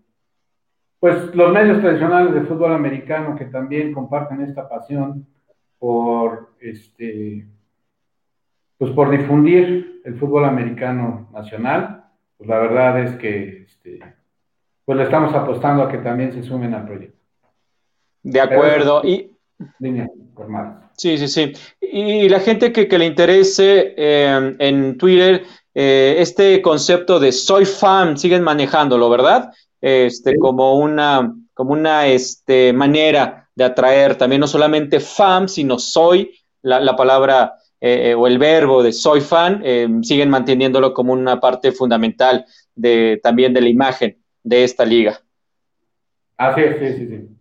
[1.02, 5.28] pues los medios tradicionales de fútbol americano que también comparten esta pasión
[5.80, 7.46] por este
[8.78, 12.06] pues por difundir el fútbol americano nacional,
[12.38, 14.00] pues la verdad es que este,
[14.86, 17.20] pues le estamos apostando a que también se sumen al proyecto.
[18.24, 19.02] De acuerdo.
[19.04, 19.36] y
[20.98, 21.54] Sí, sí, sí.
[21.82, 28.18] Y la gente que, le interese eh, en Twitter, eh, este concepto de soy fan,
[28.18, 29.52] siguen manejándolo, ¿verdad?
[29.82, 36.32] Este, como una, como una este, manera de atraer también no solamente fan, sino soy,
[36.62, 39.64] la, palabra eh, o el verbo de soy fan,
[40.04, 45.20] siguen manteniéndolo como una parte fundamental de, también de la imagen de esta liga.
[46.38, 47.41] Así es, sí, sí, sí.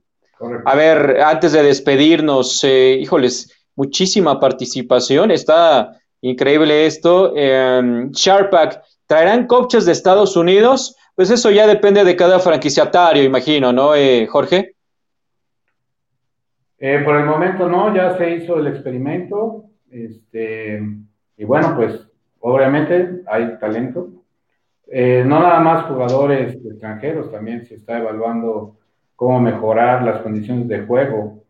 [0.65, 7.35] A ver, antes de despedirnos, eh, híjoles, muchísima participación, está increíble esto.
[7.37, 10.97] Eh, Sharpak, ¿traerán coaches de Estados Unidos?
[11.15, 14.77] Pues eso ya depende de cada franquiciatario, imagino, ¿no, eh, Jorge?
[16.79, 20.83] Eh, por el momento no, ya se hizo el experimento, este,
[21.37, 22.01] y bueno, pues
[22.39, 24.09] obviamente hay talento.
[24.91, 28.80] no nada más jugadores extranjeros, también se está evaluando
[29.21, 31.43] cómo mejorar las condiciones de juego.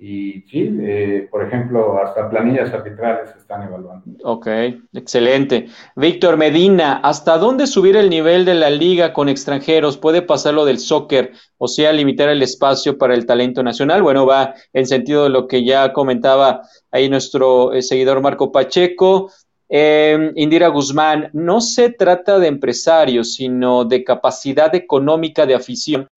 [0.00, 4.06] Y sí, eh, por ejemplo, hasta planillas arbitrales se están evaluando.
[4.24, 4.46] Ok,
[4.94, 5.66] excelente.
[5.94, 9.98] Víctor Medina, ¿hasta dónde subir el nivel de la liga con extranjeros?
[9.98, 11.32] ¿Puede pasar lo del soccer?
[11.58, 14.02] O sea, limitar el espacio para el talento nacional.
[14.02, 19.30] Bueno, va en sentido de lo que ya comentaba ahí nuestro eh, seguidor Marco Pacheco.
[19.68, 26.08] Eh, Indira Guzmán, no se trata de empresarios, sino de capacidad económica de afición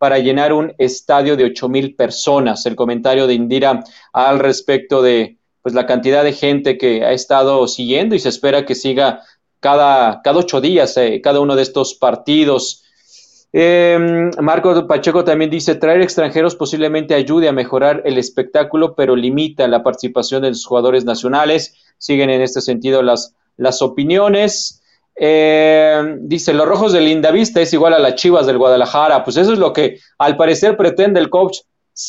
[0.00, 2.64] para llenar un estadio de ocho mil personas.
[2.64, 3.84] El comentario de Indira
[4.14, 8.64] al respecto de pues la cantidad de gente que ha estado siguiendo y se espera
[8.64, 9.20] que siga
[9.60, 12.82] cada, cada ocho días eh, cada uno de estos partidos.
[13.52, 19.68] Eh, Marco Pacheco también dice, traer extranjeros posiblemente ayude a mejorar el espectáculo, pero limita
[19.68, 21.74] la participación de los jugadores nacionales.
[21.98, 24.79] Siguen en este sentido las, las opiniones.
[25.16, 29.22] Eh, dice, los rojos de Lindavista es igual a las chivas del Guadalajara.
[29.24, 31.58] Pues eso es lo que al parecer pretende el coach,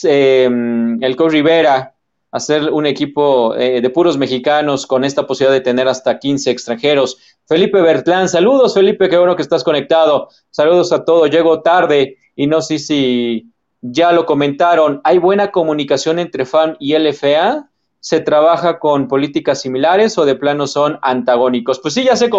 [0.04, 1.94] em, el coach Rivera,
[2.32, 7.18] hacer un equipo eh, de puros mexicanos con esta posibilidad de tener hasta 15 extranjeros.
[7.46, 10.30] Felipe Bertlán, saludos Felipe, qué bueno que estás conectado.
[10.50, 15.02] Saludos a todos, llego tarde y no sé si ya lo comentaron.
[15.04, 17.71] ¿Hay buena comunicación entre FAN y LFA?
[18.02, 21.80] Se trabaja con políticas similares o de plano son antagónicos.
[21.80, 22.30] Pues sí, ya se,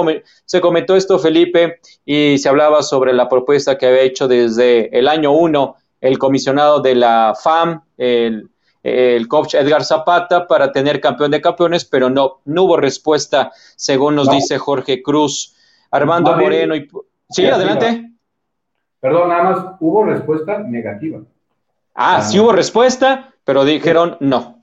[0.44, 5.08] se comentó esto, Felipe, y se hablaba sobre la propuesta que había hecho desde el
[5.08, 8.48] año uno el comisionado de la FAM, el,
[9.28, 14.28] coach Edgar Zapata, para tener campeón de campeones, pero no, no hubo respuesta, según nos
[14.28, 15.54] dice Jorge Cruz.
[15.92, 16.88] Armando Moreno y...
[17.30, 18.10] Sí, adelante.
[18.98, 21.20] Perdón, nada más, hubo respuesta negativa.
[21.94, 24.61] Ah, sí hubo respuesta, pero dijeron no.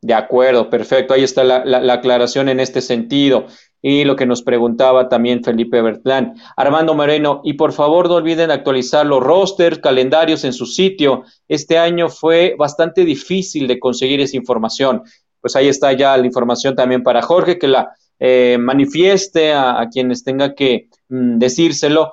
[0.00, 1.14] De acuerdo, perfecto.
[1.14, 3.46] Ahí está la, aclaración en este sentido.
[3.80, 6.34] Y lo que nos preguntaba también Felipe Bertlán.
[6.56, 11.24] Armando Moreno, y por favor no olviden actualizar los rosters, calendarios en su sitio.
[11.48, 15.02] Este año fue bastante difícil de conseguir esa información.
[15.40, 20.24] Pues ahí está ya la información también para Jorge, que la eh, manifieste a, quienes
[20.24, 22.12] tenga que mm, decírselo.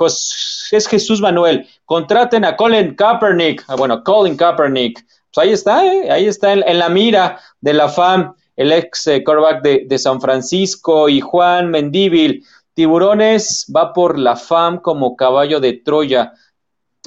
[0.00, 1.66] es Jesús Manuel.
[1.84, 3.64] Contraten a Colin Kaepernick.
[3.68, 5.04] Ah, bueno, Colin Kaepernick
[5.36, 6.10] pues ahí está, ¿eh?
[6.10, 9.22] ahí está en, la mira de la FAM, el ex eh,
[9.86, 12.42] de, San Francisco y Juan Mendíbil.
[12.72, 16.32] Tiburones va por la FAM como caballo de Troya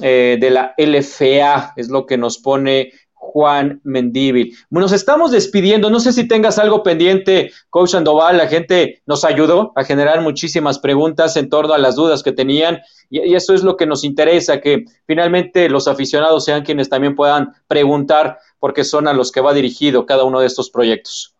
[0.00, 4.56] eh, de la LFA, es lo que nos pone Juan Mendíbil.
[4.70, 9.72] Nos estamos despidiendo, no sé si tengas algo pendiente, Coach Sandoval, la gente nos ayudó
[9.76, 13.76] a generar muchísimas preguntas en torno a las dudas que tenían y, eso es lo
[13.76, 19.12] que nos interesa, que finalmente los aficionados sean quienes también puedan preguntar porque son a
[19.12, 21.36] los que va dirigido cada uno de estos proyectos.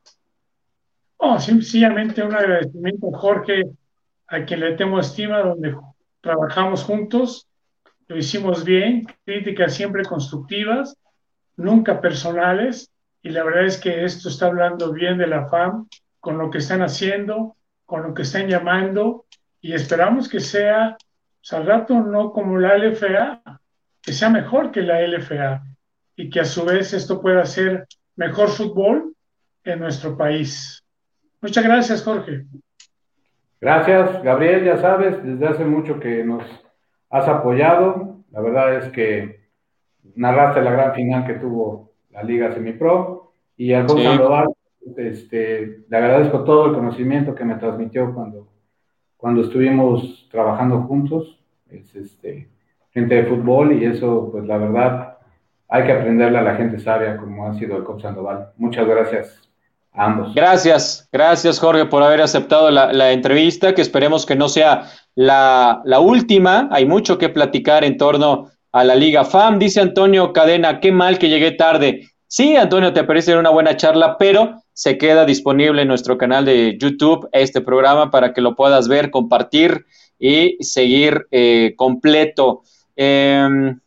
[1.17, 3.65] Oh, sencillamente un agradecimiento Jorge,
[4.29, 5.75] a quien le tengo estima, donde
[6.21, 7.49] trabajamos juntos,
[8.07, 10.95] lo hicimos bien, críticas siempre constructivas
[11.61, 12.91] nunca personales,
[13.23, 15.89] y la verdad es que esto está hablando bien de la FAM,
[16.19, 19.27] con lo que están haciendo, con lo que están llamando,
[19.61, 20.97] y esperamos que sea,
[21.41, 23.43] pues, al rato no como la LFA,
[24.03, 25.63] que sea mejor que la LFA,
[26.17, 27.87] y que a su vez esto pueda ser
[28.17, 29.15] mejor fútbol
[29.65, 30.85] en nuestro país.
[31.41, 32.45] Muchas gracias, Jorge.
[33.61, 36.45] Gracias, Gabriel, ya sabes, desde hace mucho que nos
[37.11, 38.25] has apoyado.
[38.31, 39.40] La verdad es que
[40.21, 44.51] narraste la gran final que tuvo la Liga Semipro y al coach
[44.97, 48.49] este, le agradezco todo el conocimiento que me transmitió cuando,
[49.17, 51.39] cuando estuvimos trabajando juntos.
[51.71, 52.49] Es, este,
[52.91, 55.19] gente de fútbol y eso, pues la verdad,
[55.69, 58.51] hay que aprenderle a la gente sabia como ha sido el Cop Sandoval.
[58.59, 59.49] Muchas gracias
[59.93, 60.35] a ambos.
[60.35, 64.83] Gracias, gracias Jorge por haber aceptado la, entrevista, que esperemos que no sea
[65.15, 66.69] la, la última.
[66.73, 69.59] Hay mucho que platicar en torno a la Liga FAM.
[69.59, 72.09] Dice Antonio Cadena, qué mal que llegué tarde.
[72.27, 76.79] Sí, Antonio, te parece una buena charla, pero se queda disponible en nuestro canal de
[76.81, 79.85] YouTube este programa para que lo puedas ver, compartir
[80.19, 82.63] y seguir eh, completo.
[82.95, 83.81] Em,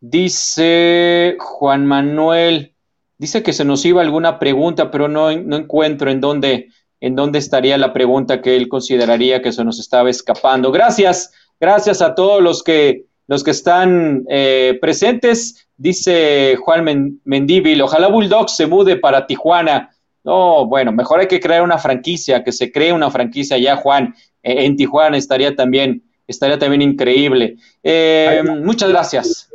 [0.00, 2.74] dice Juan Manuel,
[3.18, 6.68] dice que se nos iba alguna pregunta, pero no, no encuentro en dónde,
[7.00, 10.72] en dónde estaría la pregunta que él consideraría que se nos estaba escapando.
[10.72, 15.68] Gracias, gracias a todos los que los que están eh, presentes.
[15.76, 19.90] Dice Juan Mendívil, ojalá Bulldogs se mude para Tijuana.
[20.24, 24.14] No, bueno, mejor hay que crear una franquicia, que se cree una franquicia ya, Juan,
[24.42, 27.56] eh, en Tijuana estaría también, estaría también increíble.
[27.82, 29.50] Eh, muchas gracias.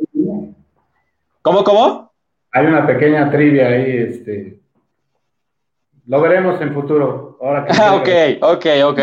[1.42, 2.12] ¿Cómo, cómo?
[2.50, 4.58] Hay una pequeña trivia ahí, este.
[6.08, 7.38] Lo veremos en futuro.
[7.40, 9.00] Ahora ok, ok, ok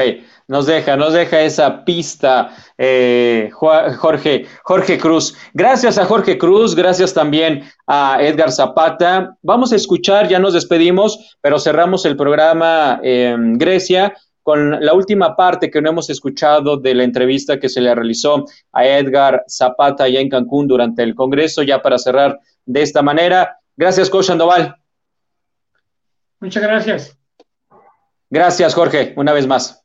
[0.47, 5.35] nos deja, nos deja esa pista, eh, Jorge, Jorge Cruz.
[5.53, 9.37] Gracias a Jorge Cruz, gracias también a Edgar Zapata.
[9.41, 15.35] Vamos a escuchar, ya nos despedimos, pero cerramos el programa en Grecia con la última
[15.35, 20.03] parte que no hemos escuchado de la entrevista que se le realizó a Edgar Zapata
[20.03, 23.57] allá en Cancún durante el Congreso, ya para cerrar de esta manera.
[23.75, 24.75] Gracias, Coach Sandoval.
[26.45, 27.17] Muchas gracias.
[28.29, 29.83] Gracias, Jorge, una vez más.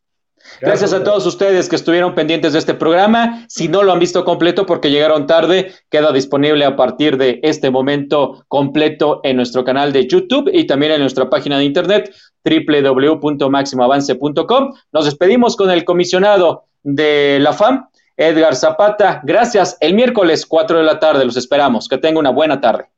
[0.61, 3.47] Gracias a todos ustedes que estuvieron pendientes de este programa.
[3.49, 7.71] Si no lo han visto completo porque llegaron tarde, queda disponible a partir de este
[7.71, 14.75] momento completo en nuestro canal de YouTube y también en nuestra página de internet www.maximoavance.com.
[14.93, 17.89] Nos despedimos con el comisionado de la FAM,
[18.19, 19.23] Edgar Zapata.
[19.25, 19.79] Gracias.
[19.81, 21.89] El miércoles 4 de la tarde los esperamos.
[21.89, 22.91] Que tenga una buena tarde.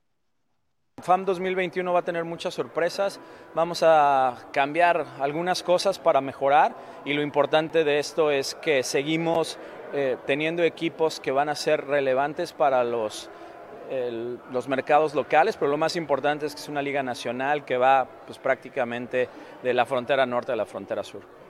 [1.03, 3.19] FAM 2021 va a tener muchas sorpresas,
[3.55, 6.75] vamos a cambiar algunas cosas para mejorar
[7.05, 9.59] y lo importante de esto es que seguimos
[9.93, 13.31] eh, teniendo equipos que van a ser relevantes para los,
[14.53, 18.07] los mercados locales, pero lo más importante es que es una liga nacional que va
[18.27, 19.29] pues, prácticamente
[19.63, 21.42] de la frontera norte a la frontera sur.